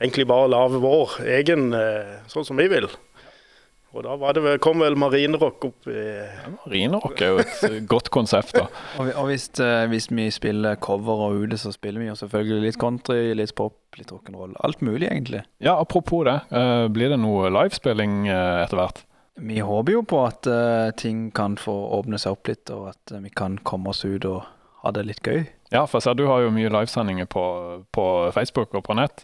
[0.00, 2.86] Egentlig bare lage vår egen, eh, sånn som vi vil.
[3.98, 6.02] Og da var det vel, kom vel marinerock opp i
[6.54, 8.68] Marinerock er jo et eh, godt konsept, da.
[9.00, 12.68] Og, og hvis, eh, hvis vi spiller cover og ute, så spiller vi jo selvfølgelig
[12.68, 14.54] litt country, litt pop, litt rock'n'roll.
[14.62, 15.42] Alt mulig, egentlig.
[15.64, 16.36] Ja, apropos det.
[16.54, 19.02] eh, blir det noe livespilling etter hvert?
[19.38, 20.46] Vi håper jo på at
[20.98, 24.40] ting kan få åpne seg opp litt, og at vi kan komme oss ut og
[24.82, 25.44] ha det litt gøy.
[25.74, 27.44] Ja, for jeg ser du har jo mye livesendinger på,
[27.94, 29.22] på Facebook og på nett.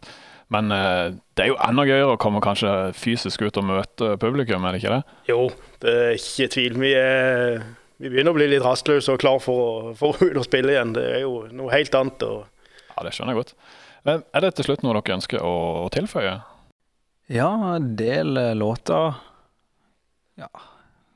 [0.53, 4.65] Men eh, det er jo enda gøyere å komme kanskje fysisk ut og møte publikum,
[4.69, 5.17] er det ikke det?
[5.31, 5.49] Jo,
[5.81, 6.77] det er ikke tvil.
[6.83, 7.63] Vi, er,
[8.03, 10.93] vi begynner å bli litt rastløse og klar for for å ut og spille igjen.
[10.97, 12.23] Det er jo noe helt annet.
[12.29, 12.45] Og
[12.95, 13.55] Ja, det skjønner jeg godt.
[14.05, 15.55] Men er det til slutt noe dere ønsker å,
[15.87, 16.37] å tilføye?
[17.33, 19.15] Ja, en del eh, låter
[20.37, 20.51] Ja.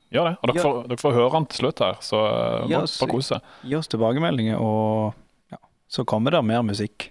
[0.08, 0.36] Gjør det.
[0.40, 0.62] Og dere, Ja.
[0.64, 2.20] får, dere får høre den til slutt her, så
[2.70, 3.40] Ja, bare, kos seg.
[3.68, 5.12] Gi oss tilbakemeldinger, og
[5.52, 5.58] ja,
[5.92, 7.10] så kommer det mer musikk.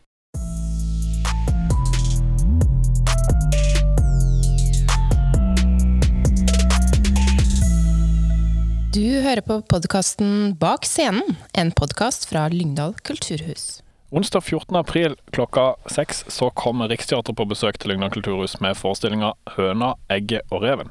[8.98, 13.84] Du hører på podkasten Bak scenen, en podkast fra Lyngdal kulturhus.
[14.10, 14.74] Onsdag 14.
[14.80, 20.50] april klokka seks så kommer Riksteatret på besøk til Lyngdal kulturhus med forestillinga 'Høna, egget
[20.50, 20.90] og reven'.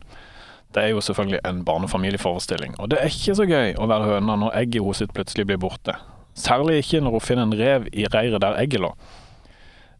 [0.70, 4.38] Det er jo selvfølgelig en barnefamilieforestilling, og det er ikke så gøy å være høna
[4.38, 5.98] når egget sitt plutselig blir borte.
[6.34, 8.94] Særlig ikke når hun finner en rev i reiret der egget lå.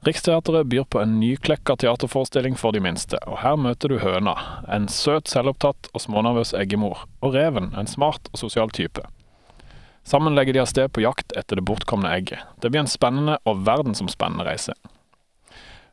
[0.07, 4.37] Riksteatret byr på en nyklekka teaterforestilling for de minste, og her møter du høna,
[4.71, 9.03] en søt, selvopptatt og smånervøs eggemor, og reven, en smart og sosial type.
[10.07, 12.45] Sammen legger de av sted på jakt etter det bortkomne egget.
[12.63, 14.77] Det blir en spennende og verdensomspennende reise.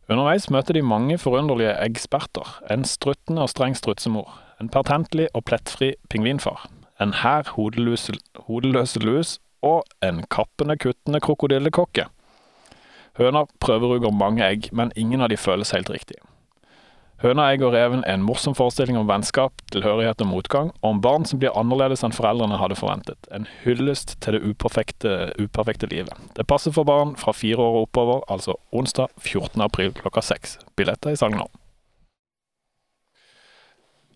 [0.06, 2.60] Underveis møter de mange forunderlige eggsperter.
[2.70, 4.30] En struttende og streng strutsemor.
[4.62, 6.68] En pertentlig og plettfri pingvinfar.
[7.02, 12.12] En hær hodeløse, lus og en kappende, kuttende krokodillekokke.
[13.20, 16.18] Høna prøverugger mange egg, men ingen av de føles helt riktig.
[17.24, 21.02] Høna, egg og reven er en morsom forestilling om vennskap, tilhørighet og motgang, og om
[21.06, 23.30] barn som blir annerledes enn foreldrene hadde forventet.
[23.32, 26.18] En hyllest til det uperfekte, uperfekte livet.
[26.36, 29.62] Det passer for barn fra fire år og oppover, altså onsdag 14.
[29.64, 30.58] april klokka seks.
[30.76, 31.48] Billetter i salg nå.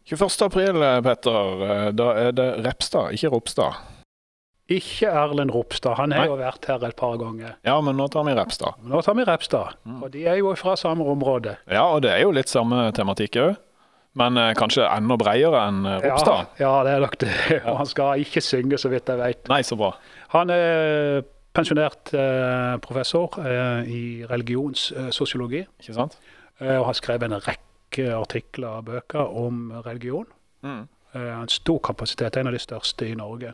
[0.07, 0.27] 21.
[0.49, 3.79] april, eh, Petter, eh, da er det Repstad, ikke Ropstad.
[4.67, 6.27] Ikke Erlend Ropstad, han har Nei.
[6.27, 7.53] jo vært her et par ganger.
[7.63, 8.75] Ja, men nå tar vi Repstad.
[8.83, 11.53] Nå tar vi Repstad, og de er jo fra samme område.
[11.71, 13.55] Ja, og det er jo litt samme tematikk òg,
[14.19, 16.51] men eh, kanskje enda bredere enn eh, Ropstad.
[16.59, 17.31] Ja, ja, det er nok det.
[17.63, 19.47] Og han skal ikke synge, så vidt jeg vet.
[19.53, 19.93] Nei, så bra.
[20.35, 21.23] Han er
[21.57, 26.17] pensjonert eh, professor eh, i religionssosiologi, Ikke sant?
[26.59, 30.27] eh, og har skrevet en rekke artikler og bøker om religion.
[30.65, 30.83] Mm.
[31.15, 33.53] Eh, en stor kapasitet, en av de største i Norge.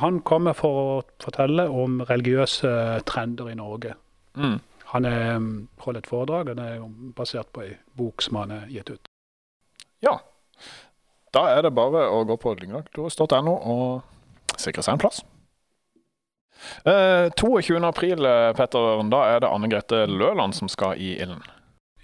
[0.00, 3.94] Han kommer for å fortelle om religiøse trender i Norge.
[4.36, 4.60] Mm.
[4.92, 8.54] Han er, mm, holder et foredrag, og det er basert på ei bok som han
[8.54, 9.10] har gitt ut.
[10.04, 10.18] Ja.
[11.32, 15.22] Da er det bare å gå på lyngdalkulturhus.no og sikre seg en plass.
[16.84, 17.80] Eh, 22.
[17.88, 21.42] april, eh, Petter, da er det Anne Grete Løland som skal i ilden.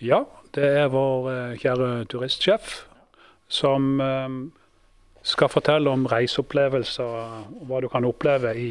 [0.01, 0.25] Ja,
[0.55, 2.87] det er vår eh, kjære turistsjef
[3.49, 4.29] som eh,
[5.23, 8.71] skal fortelle om reiseopplevelser, og hva du kan oppleve i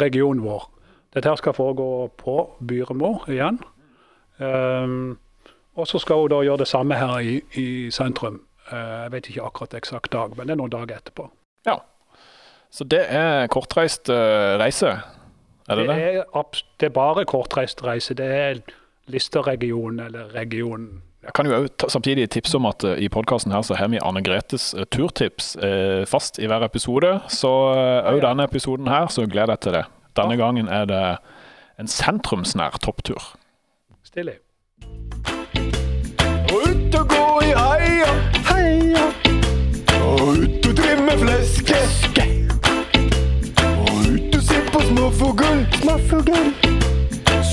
[0.00, 0.68] regionen vår.
[1.14, 2.36] Dette her skal foregå på
[2.68, 3.58] Byremo igjen.
[4.38, 5.18] Um,
[5.74, 8.42] og så skal hun da gjøre det samme her i, i sentrum.
[8.70, 11.28] Uh, jeg vet ikke akkurat eksakt dag, men det er noen dager etterpå.
[11.66, 11.78] Ja,
[12.70, 14.98] Så det er kortreist uh, reise,
[15.68, 15.96] er det det?
[16.04, 18.14] er, det er bare kortreist reise.
[18.14, 18.60] Det er
[19.08, 21.02] Listerregionen eller regionen.
[21.28, 24.22] Jeg kan jo samtidig tipse om at eh, i podkasten her så har vi Anne
[24.24, 27.10] Gretes eh, turtips eh, fast i hver episode.
[27.28, 27.50] Så
[28.08, 29.82] òg denne episoden her, så gleder jeg til det.
[30.16, 31.00] Denne gangen er det
[31.78, 33.20] en sentrumsnær topptur.
[34.08, 34.38] Stilig.
[36.48, 38.14] Ut og gå i heia,
[38.48, 39.04] heia.
[40.00, 41.82] Og ut og trimme fleske.
[43.82, 46.48] Og ut og se på småfugl, småfugl.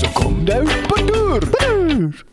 [0.00, 2.24] Så kom deg ut på tur, tur.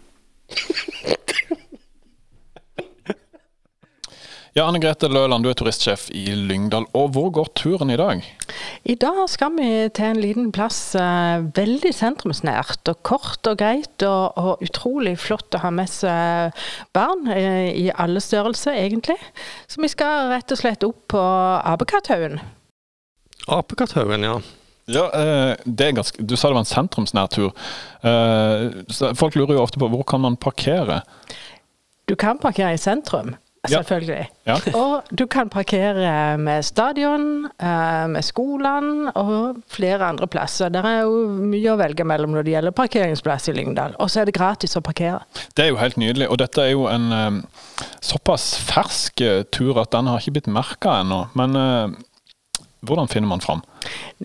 [4.53, 6.83] Ja, Anne Grete Løland, du er turistsjef i Lyngdal.
[6.93, 8.19] Og hvor går turen i dag?
[8.85, 14.05] I dag skal vi til en liten plass eh, veldig sentrumsnært og kort og greit,
[14.05, 16.53] og, og utrolig flott å ha med seg
[16.93, 19.17] barn eh, i alle størrelser, egentlig.
[19.65, 21.23] Så vi skal rett og slett opp på
[21.73, 22.37] Apekatthaugen.
[23.49, 24.35] Apekatthaugen, ja.
[24.85, 27.57] Ja, eh, det er ganske, Du sa det var en sentrumsnær tur.
[29.17, 31.01] Folk lurer jo ofte på hvor kan man parkere.
[32.05, 33.33] Du kan parkere i sentrum.
[33.69, 34.27] Selvfølgelig.
[34.47, 34.55] Ja.
[34.75, 40.69] Og du kan parkere med stadion, eh, med skolen og flere andre plasser.
[40.69, 43.95] Det er jo mye å velge mellom når det gjelder parkeringsplass i Lyngdal.
[43.99, 45.21] Og så er det gratis å parkere.
[45.55, 46.29] Det er jo helt nydelig.
[46.29, 47.41] Og dette er jo en eh,
[48.01, 51.27] såpass fersk eh, tur at den har ikke blitt merka ennå.
[51.33, 51.55] Men
[52.83, 53.61] hvordan finner man fram?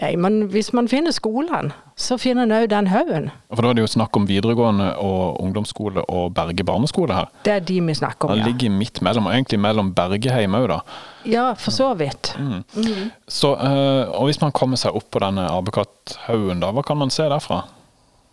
[0.01, 3.25] Nei, men hvis man finner skolene, så finner en òg den haugen.
[3.51, 7.33] For da er det jo snakk om videregående og ungdomsskole og Berge barneskole her.
[7.43, 8.45] Det er de vi snakker om, ja.
[8.45, 10.79] Den ligger midt mellom, og egentlig mellom Bergeheim òg, da.
[11.27, 12.31] Ja, for så vidt.
[12.39, 12.63] Mm.
[12.77, 13.11] Mm.
[13.27, 17.11] Så, eh, og hvis man kommer seg opp på denne Abekatt-haugen, da, hva kan man
[17.11, 17.65] se derfra?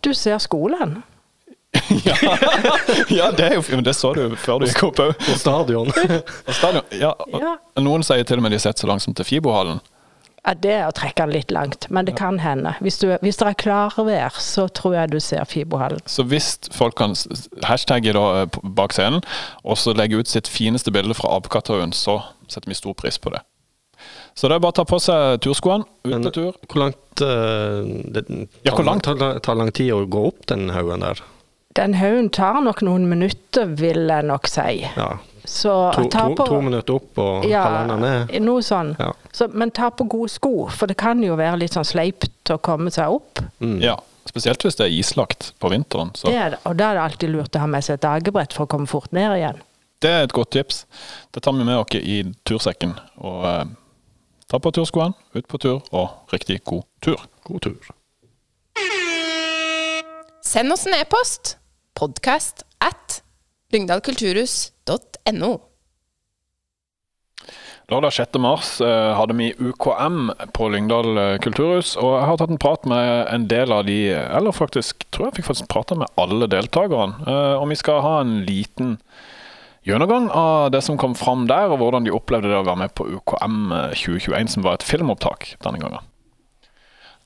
[0.06, 1.00] Du ser skolen.
[3.10, 5.26] ja, det, er jo, det så du før du gikk opp òg.
[5.26, 5.90] Og stadion.
[5.90, 6.86] Og stadion.
[6.94, 7.56] Ja, og, Ja.
[7.82, 9.82] Noen sier til og med de har sett så langt som til Fibohallen.
[10.46, 12.76] Ja, det er å trekke den litt langt, men det kan hende.
[12.84, 16.04] Hvis, du, hvis det er klarvær, så tror jeg du ser Fibohallen.
[16.06, 17.16] Så hvis folk kan
[17.66, 19.26] hashtagge da eh, bak scenen,
[19.66, 23.34] og så legge ut sitt fineste bilde fra Apekatthaugen, så setter vi stor pris på
[23.34, 23.42] det.
[24.38, 26.58] Så det er bare å ta på seg turskoene, ut på tur.
[26.68, 27.82] hvor langt uh,
[28.14, 28.26] det
[28.62, 29.08] Ja, hvor langt?
[29.08, 31.22] tar, tar lang tid å gå opp den haugen der?
[31.76, 34.84] Den haugen tar nok noen minutter, vil jeg nok si.
[34.94, 35.16] Ja.
[35.46, 38.34] Så To, ta to, på to minutter opp og halvannen ned?
[38.44, 38.92] noe sånn.
[38.98, 39.12] Ja.
[39.32, 42.58] Så, men ta på gode sko, for det kan jo være litt sånn sleipt å
[42.58, 43.40] komme seg opp.
[43.62, 43.78] Mm.
[43.84, 43.94] Ja,
[44.28, 46.10] spesielt hvis det er islagt på vinteren.
[46.18, 46.60] Så Det er det.
[46.66, 48.86] Og da er det alltid lurt å ha med seg et dagebrett for å komme
[48.90, 49.62] fort ned igjen.
[50.04, 50.84] det er et godt tips.
[51.32, 52.92] Det tar vi med oss i tursekken.
[53.24, 53.64] Og eh,
[54.50, 57.22] ta på turskoene, ut på tur, og riktig god tur.
[57.46, 57.92] God tur.
[60.44, 61.56] Send oss en e-post.
[61.96, 63.22] Podkast at
[65.26, 65.60] lyngdalkulturhus.no.
[67.86, 68.38] Lørdag 6.
[68.42, 72.88] mars eh, hadde vi UKM på Lyngdal eh, kulturhus, og jeg har tatt en prat
[72.90, 77.22] med en del av de, eller faktisk tror jeg fikk faktisk prata med alle deltakerne.
[77.22, 78.96] Eh, og vi skal ha en liten
[79.86, 82.96] gjennomgang av det som kom fram der, og hvordan de opplevde det å være med
[82.98, 86.10] på UKM eh, 2021, som var et filmopptak denne gangen.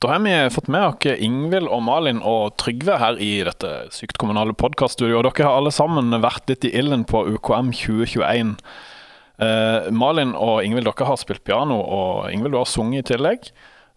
[0.00, 4.16] Da har vi fått med oss Ingvild og Malin og Trygve her i dette sykt
[4.16, 5.26] kommunale podkaststudioet.
[5.26, 8.54] Dere har alle sammen vært litt i ilden på UKM 2021.
[9.44, 13.50] Eh, Malin og Ingvild, dere har spilt piano, og Ingvild, du har sunget i tillegg.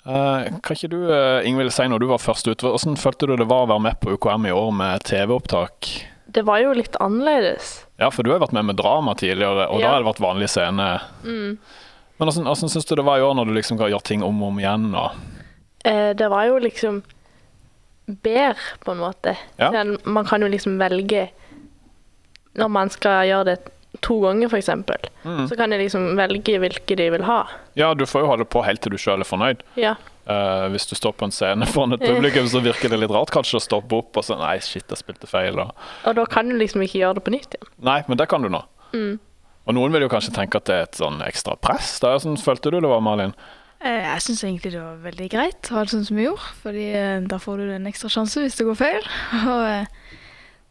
[0.04, 3.38] Eh, kan ikke du, eh, Ingvild, si når du var først ute, hvordan følte du
[3.40, 5.88] det var å være med på UKM i år med TV-opptak?
[6.28, 7.86] Det var jo litt annerledes.
[7.96, 10.52] Ja, for du har vært med med drama tidligere, og da har det vært vanlig
[10.52, 11.00] scene.
[11.24, 11.56] Mm.
[12.20, 14.22] Men hvordan, hvordan syns du det var i år, når du liksom kan gjøre ting
[14.22, 14.92] om og om igjen?
[15.00, 15.32] Og...
[15.84, 17.02] Eh, det var jo liksom
[18.06, 19.38] bedre, på en måte.
[19.58, 19.72] Ja.
[19.72, 21.30] Men Man kan jo liksom velge
[22.54, 23.60] Når man skal gjøre det
[24.02, 24.70] to ganger, f.eks.,
[25.24, 25.48] Mm.
[25.48, 27.48] så kan de liksom velge hvilke de vil ha.
[27.78, 29.62] Ja, du får jo holde på helt til du sjøl er fornøyd.
[29.80, 29.94] Ja.
[30.28, 33.32] Uh, hvis du står på en scene foran et publikum, så virker det litt rart
[33.32, 35.60] kanskje å stoppe opp og si Nei, shit, jeg spilte feil.
[35.62, 35.72] Og...
[36.10, 37.70] Og da kan du liksom ikke gjøre det på nytt igjen.
[37.86, 38.64] Nei, men det kan du nå.
[38.94, 39.20] Mm.
[39.64, 41.96] Og noen vil jo kanskje tenke at det er et sånn ekstra press.
[42.04, 42.18] Da.
[42.20, 43.32] sånn, følte du det var, Malin?
[43.84, 46.46] Eh, Jeg syns egentlig det var veldig greit å ha det sånn som vi gjorde,
[46.64, 49.04] fordi eh, da får du en ekstra sjanse hvis det går feil.
[49.54, 49.86] Og eh,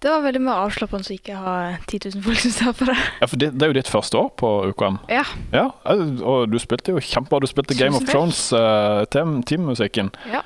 [0.03, 1.55] det var veldig mer avslappende å ikke ha
[1.87, 2.97] 10 000 folk som ser på det.
[3.21, 4.97] Ja, for det, det er jo ditt første år på UKM.
[5.13, 5.23] Ja.
[5.55, 7.45] Ja, og du spilte jo kjempebra.
[7.45, 10.11] Du spilte Game of Thrones-teammusikken.
[10.11, 10.41] Thrones, uh.
[10.41, 10.43] Ja.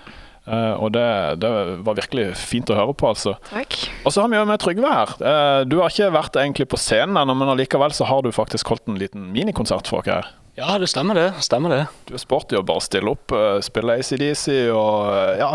[0.47, 1.05] Eh, og det,
[1.43, 1.51] det
[1.87, 3.35] var virkelig fint å høre på, altså.
[3.51, 3.77] Takk.
[4.07, 5.15] Og så har vi jo med Trygve her.
[5.19, 8.71] Eh, du har ikke vært egentlig på scenen ennå, men allikevel så har du faktisk
[8.71, 10.31] holdt en liten minikonsert for oss her.
[10.57, 11.27] Ja, det stemmer det.
[11.45, 11.83] Stemmer det.
[12.09, 15.11] Du er sporty og bare stille opp, eh, spille ACDC og
[15.43, 15.51] ja,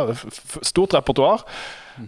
[0.67, 1.47] stort repertoar.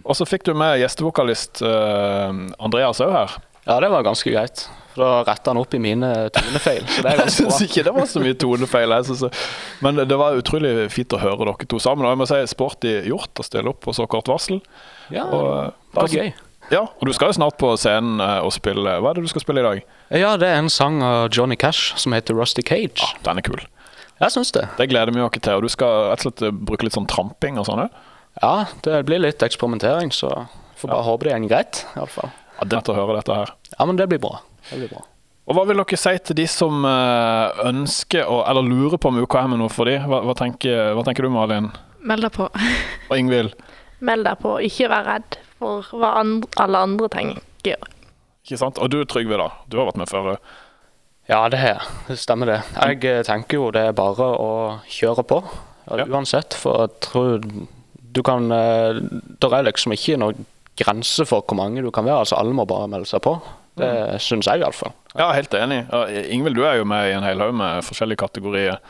[0.04, 3.34] Og så fikk du med gjestevokalist Andreas òg her.
[3.68, 4.64] Ja, det var ganske greit.
[4.94, 6.84] For da retta han opp i mine tonefeil.
[6.86, 8.94] Så det er Jeg syns ikke det var så mye tonefeil.
[9.84, 12.06] Men det var utrolig fint å høre dere to sammen.
[12.06, 14.62] Og jeg må si sporty gjort å stille opp på så kort varsel.
[15.10, 16.32] Ja, og, eh, det var gøy.
[16.72, 19.28] Ja, og du skal jo snart på scenen eh, og spille Hva er det du
[19.28, 19.82] skal spille i dag?
[20.16, 23.10] Ja, det er en sang av Johnny Cash som heter Rusty Cage.
[23.26, 23.60] Den er kul.
[24.22, 24.68] Jeg syns det.
[24.78, 25.58] Det gleder vi oss til.
[25.58, 28.00] Og du skal rett og slett eh, bruke litt sånn tramping og sånn òg?
[28.40, 28.54] Ja,
[28.86, 30.30] det blir litt eksperimentering, så
[30.80, 31.84] får bare håpe det går greit.
[31.94, 32.32] iallfall.
[32.56, 33.52] Ja, det er å høre dette her.
[33.76, 34.40] Ja, men det blir bra.
[34.70, 35.04] Det blir bra.
[35.44, 39.20] Og Hva vil dere si til de som eh, ønsker å, eller lurer på om
[39.20, 40.06] UKM er noe for dem?
[40.08, 41.68] Hva, hva, tenker, hva tenker du, Malin?
[42.04, 42.48] Meld deg på.
[43.10, 43.52] Og Ingvild?
[44.04, 47.90] Meld deg på, ikke vær redd for hva andre, alle andre tenker.
[48.44, 48.80] Ikke sant?
[48.80, 49.50] Og du Trygve, da.
[49.68, 50.34] Du har vært med før.
[51.28, 51.92] Ja, det har jeg.
[52.08, 52.58] Det stemmer det.
[52.76, 54.50] Jeg eh, tenker jo det er bare å
[54.92, 55.40] kjøre på.
[55.88, 57.44] Ja, Uansett, for jeg tror
[58.14, 58.96] du kan eh,
[59.40, 60.46] Det er liksom ikke noen
[60.80, 62.24] grense for hvor mange du kan være.
[62.24, 63.36] altså Alle må bare melde seg på.
[63.78, 64.22] Det mm.
[64.22, 64.94] syns jeg iallfall.
[65.14, 65.82] Ja, helt enig.
[66.34, 68.80] Ingvild, du er jo med i en hel haug med forskjellige kategorier.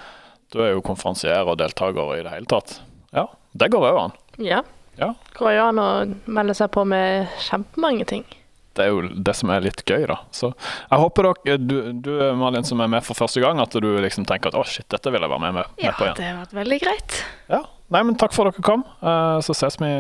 [0.53, 2.78] Du er jo konferansier og deltaker i det hele tatt.
[3.16, 4.16] Ja, det går òg an.
[4.43, 4.62] Ja.
[5.01, 5.12] ja.
[5.39, 5.91] Går jo an å
[6.26, 8.26] melde seg på med kjempemange ting
[8.74, 10.16] det er jo det som er litt gøy, da.
[10.35, 13.87] Så jeg håper dere, du, du Malin, som er med for første gang, at du
[14.03, 16.16] liksom tenker at å, shit, dette vil jeg være med, med, med ja, på igjen.
[16.16, 17.18] Ja, det har vært veldig greit.
[17.53, 17.61] Ja.
[17.95, 18.82] Nei, men takk for at dere kom.
[19.05, 19.93] Uh, så ses vi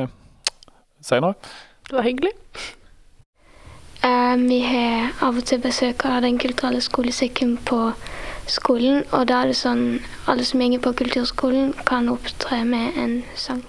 [1.04, 1.36] senere.
[1.86, 2.34] Det var hyggelig.
[4.04, 7.78] Uh, vi har av og til besøk av Den kulturelle skolesekken på
[8.46, 9.04] skolen.
[9.12, 13.64] Og da er det sånn alle som går på kulturskolen, kan opptre med en sang.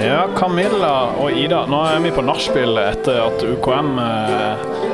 [0.00, 3.92] Ja, Camilla og Ida, nå er vi på nachspiel etter at UKM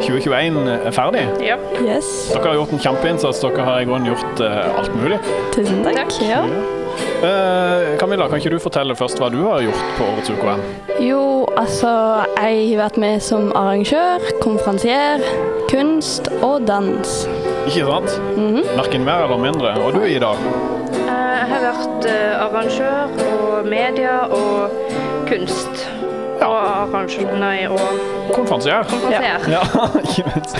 [0.04, 1.24] 2021 eh, er ferdig.
[1.46, 1.56] Ja.
[1.80, 2.10] Yes.
[2.34, 3.40] Dere har gjort en kjempeinnsats.
[3.46, 5.22] Dere har i grunnen gjort eh, alt mulig.
[5.56, 6.20] Tusen takk.
[6.20, 6.44] Ja.
[7.20, 10.62] Uh, Camilla, kan ikke du fortelle først hva du har gjort på årets UKM?
[11.04, 11.22] Jo,
[11.60, 11.90] altså
[12.36, 15.24] jeg har vært med som arrangør, konferansier,
[15.70, 17.16] kunst og dans.
[17.66, 18.20] Ikke sant?
[18.36, 18.76] Mm -hmm.
[18.76, 19.74] Verken mer eller mindre.
[19.84, 20.32] Og du, Ida?
[21.06, 22.06] Jeg har vært
[22.44, 24.70] arrangør og media og
[25.28, 25.88] kunst.
[26.40, 26.48] Ja.
[26.48, 28.84] Og arrangement og Konferansier.
[28.88, 29.38] Konferansier.
[29.50, 29.62] Ja.
[30.04, 30.56] ikke minst.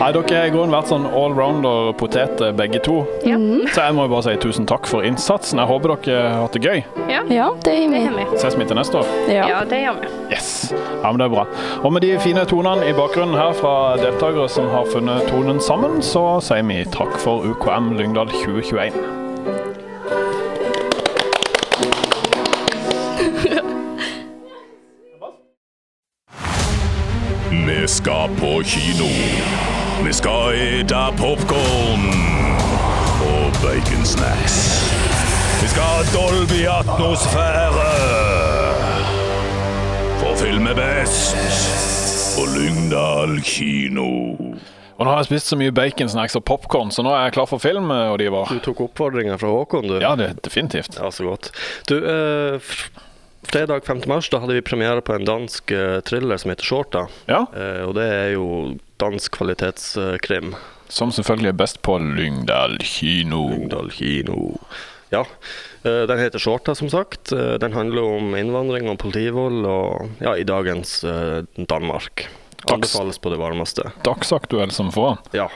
[0.00, 3.00] Nei, dere har i grunnen vært sånn allrounder-potet begge to.
[3.26, 3.38] Ja.
[3.72, 5.62] Så jeg må jo bare si tusen takk for innsatsen.
[5.62, 6.82] Jeg håper dere har hatt det gøy.
[7.10, 8.26] Ja, ja det gjør vi.
[8.38, 9.12] Ses vi til neste år?
[9.30, 9.46] Ja.
[9.52, 10.12] ja, det gjør vi.
[10.34, 10.50] Yes.
[10.74, 11.46] Ja, men det er bra.
[11.82, 16.02] Og med de fine tonene i bakgrunnen her fra deltakere som har funnet tonen sammen,
[16.04, 19.27] så sier vi takk for UKM Lyngdal 2021.
[27.50, 29.08] Vi skal på kino.
[30.04, 32.04] Vi skal ete popkorn
[33.24, 34.56] og baconsnacks.
[35.62, 37.88] Vi skal ha Dolby-atmosfære.
[40.20, 41.40] For film er best
[42.36, 44.10] på Lyngdal kino.
[44.98, 47.48] Og nå har jeg spist så mye baconsnacks og popkorn, så nå er jeg klar
[47.48, 47.88] for film.
[47.90, 48.50] Oliver.
[48.50, 50.00] Du tok oppfordringa fra Håkon, du?
[50.02, 50.98] Ja, det, definitivt.
[51.00, 51.52] Ja, så godt.
[51.88, 52.72] Du, eh,
[53.42, 54.02] fredag 5.
[54.06, 57.06] mars da hadde vi premiere på en dansk uh, thriller som heter Shorta.
[57.30, 57.44] Ja.
[57.54, 58.46] Uh, og det er jo
[59.00, 60.54] dansk kvalitetskrim.
[60.88, 63.44] Som selvfølgelig er best på Lyngdal kino.
[63.52, 64.56] Lyngdal kino.
[65.12, 65.22] Ja.
[65.82, 67.30] den heter Shorta, som sagt.
[67.60, 71.00] den handler om innvandring og politivold og ja, i dagens
[71.56, 72.26] Danmark.
[72.68, 73.86] Anbefales på det varmeste.
[74.04, 75.14] Dagsaktuell som få.
[75.32, 75.46] Ja.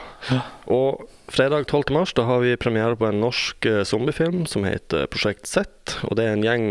[0.65, 1.93] Og fredag 12.
[1.93, 5.69] mars da har vi premiere på en norsk zombiefilm som heter Prosjekt Z.
[6.09, 6.65] Og det er en gjeng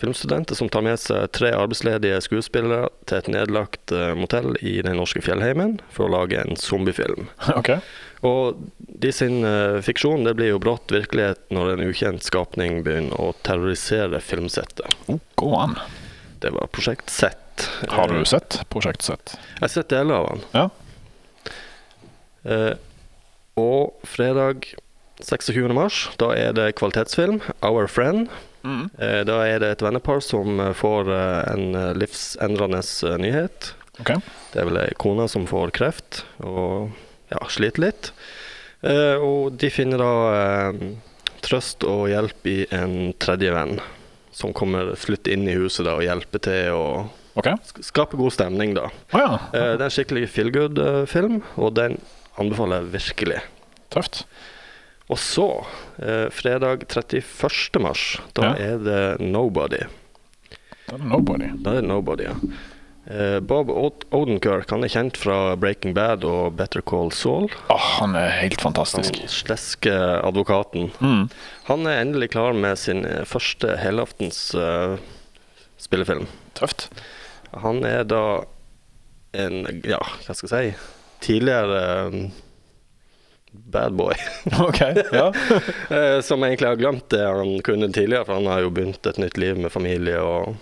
[0.00, 4.96] filmstudenter som tar med seg tre arbeidsledige skuespillere til et nedlagt uh, motell i den
[4.98, 7.28] norske fjellheimen for å lage en zombiefilm.
[7.60, 7.80] Okay.
[8.24, 13.16] Og de sin uh, fiksjon det blir jo brått virkelighet når en ukjent skapning begynner
[13.20, 14.88] å terrorisere filmsettet.
[15.12, 15.74] Oh.
[16.40, 17.36] Det var Prosjekt Z.
[17.92, 19.34] Har du sett Prosjekt Z?
[19.34, 20.40] Jeg har sett deler av den.
[20.56, 20.68] Ja.
[23.60, 24.72] Og fredag
[25.20, 25.68] 26.
[25.76, 28.28] mars, da er det kvalitetsfilm, 'Our Friend'.
[28.62, 28.90] Mm.
[28.98, 32.82] Eh, da er det et vennepar som eh, får eh, en livsendrende
[33.22, 33.72] nyhet.
[34.00, 34.20] Okay.
[34.52, 36.92] Det er vel ei kone som får kreft og
[37.30, 38.12] ja, sliter litt.
[38.80, 40.70] Og de finner da
[41.44, 43.74] trøst og hjelp i en tredje venn
[44.32, 46.86] som kommer flytte inn i huset da, og hjelper til å
[47.36, 47.60] okay.
[47.84, 48.72] skape god stemning.
[48.78, 48.86] da.
[49.12, 49.36] Oh, ja.
[49.52, 51.98] Det er en skikkelig feel good-film, og den
[52.40, 53.42] anbefaler jeg virkelig.
[53.92, 54.22] Tøft.
[55.10, 55.48] Og så,
[55.98, 57.80] eh, fredag 31.
[57.82, 58.74] mars, da ja.
[58.74, 59.82] er det Nobody.
[60.86, 61.48] Da er det Nobody.
[61.64, 62.36] Da er det Nobody, ja.
[63.10, 67.48] Eh, Bob Odenkirk han er kjent fra Breaking Bad og Better Call Saul.
[67.72, 69.16] Oh, han er helt fantastisk.
[69.18, 70.92] Den sleske advokaten.
[71.00, 71.24] Mm.
[71.66, 74.94] Han er endelig klar med sin eh, første helaftens uh,
[75.80, 76.28] spillefilm.
[76.54, 76.86] Tøft.
[77.64, 78.44] Han er da
[79.34, 80.94] en, ja, hva skal jeg si,
[81.24, 81.82] tidligere
[82.14, 82.22] uh,
[83.52, 84.14] bad boy.
[84.68, 85.32] okay, ja.
[85.96, 89.18] Eh, som egentlig har glemt det han kunne tidligere, for han har jo begynt et
[89.18, 90.56] nytt liv med familie og,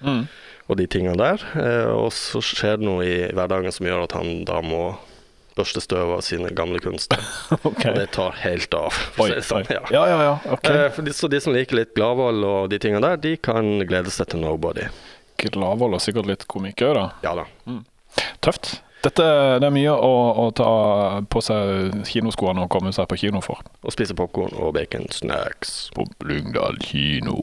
[0.00, 0.24] mm.
[0.66, 1.44] og de tingene der.
[1.58, 4.84] Eh, og så skjer det noe i hverdagen som gjør at han da må
[5.58, 7.20] børste støv av sine gamle kunster.
[7.68, 7.90] okay.
[7.90, 9.00] Og det tar helt av.
[9.20, 9.66] Oi, sånn.
[9.68, 9.82] ja.
[9.90, 10.34] ja, ja, ja.
[10.56, 10.86] Okay.
[10.86, 14.12] Eh, de, så de som liker litt Gladvold og de tingene der, de kan glede
[14.14, 14.86] seg til Nobody.
[15.40, 17.10] Gladvold og sikkert litt komikere?
[17.24, 17.48] Ja da.
[17.66, 17.82] Mm.
[18.44, 18.78] Tøft.
[19.00, 19.24] Dette,
[19.56, 20.70] det er mye å, å, ta
[21.32, 23.62] på seg kinoskoene og komme seg på kino for.
[23.80, 25.88] Og spise popkorn og baconsnacks.
[25.96, 27.40] På Lyngdal kino.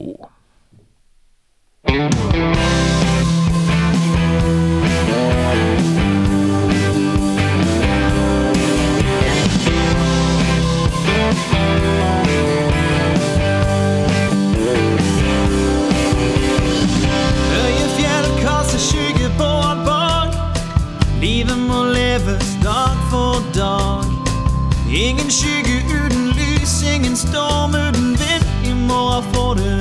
[24.98, 28.44] Ingen skygge uten lys, ingen storm uten vind.
[28.64, 29.77] I morgen får du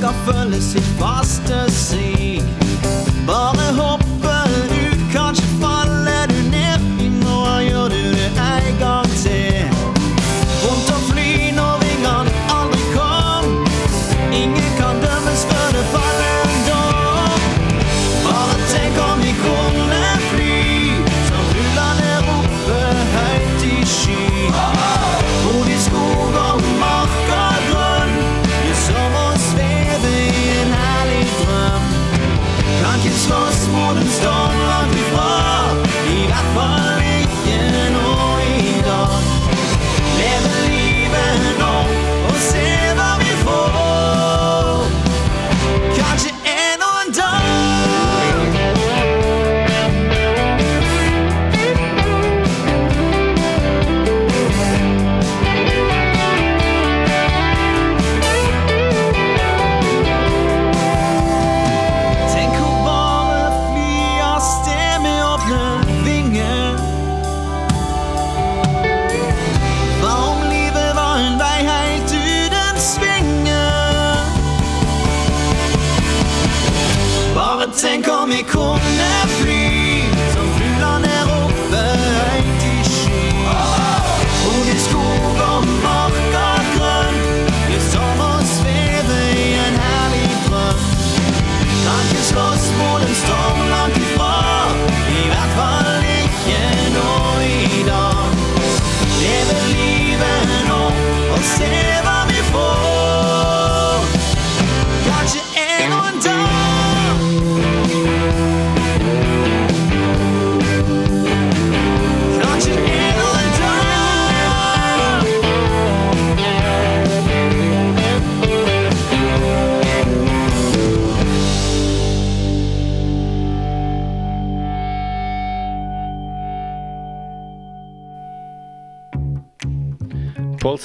[0.00, 2.42] klokka følger sitt faste sig.
[3.26, 4.05] Bare hoppe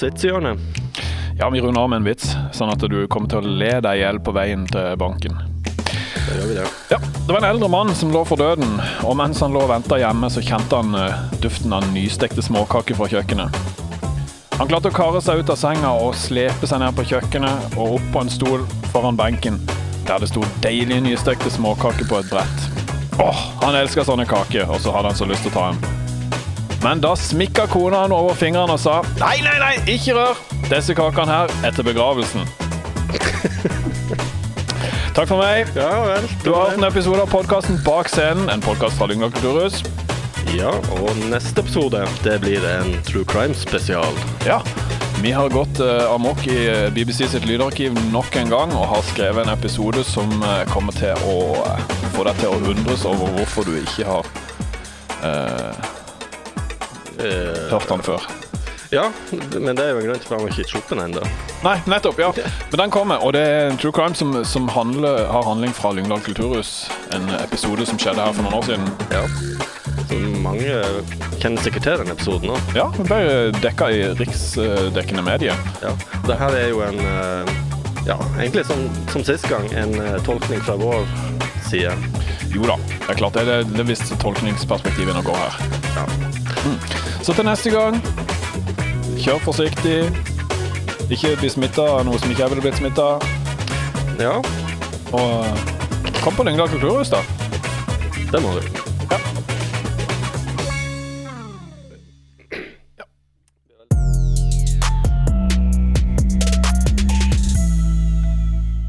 [0.02, 0.56] Sitz-hjørne.
[1.38, 4.00] Ja, vi runder av med en vits, sånn at du kommer til å le deg
[4.00, 5.36] i hjel på veien til banken.
[6.26, 6.64] Da gjør vi det.
[6.90, 9.70] Ja, Det var en eldre mann som lå for døden, og mens han lå og
[9.70, 13.62] venta hjemme, så kjente han eh, duften av nystekte småkaker fra kjøkkenet.
[14.58, 17.96] Han klarte å kare seg ut av senga og slepe seg ned på kjøkkenet og
[18.00, 19.62] opp på en stol foran benken,
[20.10, 22.70] der det sto deilige nystekte småkaker på et brett.
[23.22, 26.01] Åh, han elska sånne kaker, og så hadde han så lyst til å ta en.
[26.82, 30.40] Men da smikka kona han over fingrene og sa Nei, nei, nei, ikke rør!
[30.66, 32.48] Disse kakene her er til begravelsen.
[35.16, 35.68] Takk for meg.
[35.76, 36.26] Ja vel.
[36.42, 39.82] Du har hørt en episode av podkasten Bak scenen, en podkast fra Lyngdal kulturhus.
[40.56, 44.18] Ja, og neste episode det blir en True Crime spesial.
[44.48, 44.58] Ja,
[45.22, 49.06] vi har gått uh, amok i eh, BBC sitt lydarkiv nok en gang og har
[49.12, 53.30] skrevet en episode som uh, kommer til å uh, få deg til å undres over
[53.38, 55.91] hvorfor du ikke har
[57.72, 58.26] hørt den før.
[58.92, 59.06] Ja,
[59.56, 61.22] men det er jo en grunn til at han ikke sluppet den ennå.
[61.64, 62.28] Nei, nettopp, ja.
[62.68, 65.94] Men den kommer, og det er en true crime som, som handler, har handling fra
[65.96, 66.90] Lyngdal kulturhus.
[67.16, 68.90] En episode som skjedde her for noen år siden.
[69.14, 69.22] Ja.
[70.10, 70.74] Så mange
[71.40, 72.74] kjenner sikkert til den episoden òg.
[72.76, 73.22] Ja, den ble
[73.62, 75.56] dekka i riksdekkende medier.
[75.80, 75.94] Ja.
[76.28, 77.54] Det her er jo en eh,
[78.02, 81.06] Ja, egentlig som, som sist gang, en eh, tolkning fra vår
[81.70, 81.94] side.
[82.52, 85.60] Jo da, det er klart det er, det det visst tolkningsperspektivet går her.
[85.96, 86.04] Ja.
[86.66, 87.11] Mm.
[87.22, 87.94] Så til neste gang,
[89.22, 89.98] kjør forsiktig.
[91.06, 93.04] Ikke bli smitta av noe som ikke jeg ville blitt smitta.
[94.18, 94.40] Ja.
[95.14, 95.60] Og
[96.24, 97.20] kom på Lyngdal kulturhus, da.
[98.32, 98.66] Det må du.
[99.12, 99.20] Ja.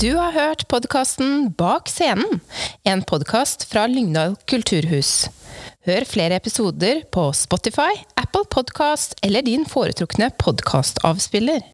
[0.01, 2.41] Du har hørt podkasten Bak scenen,
[2.81, 5.29] en podkast fra Lyngdal kulturhus.
[5.83, 11.72] Hør flere episoder på Spotify, Apple Podkast eller din foretrukne podkastavspiller.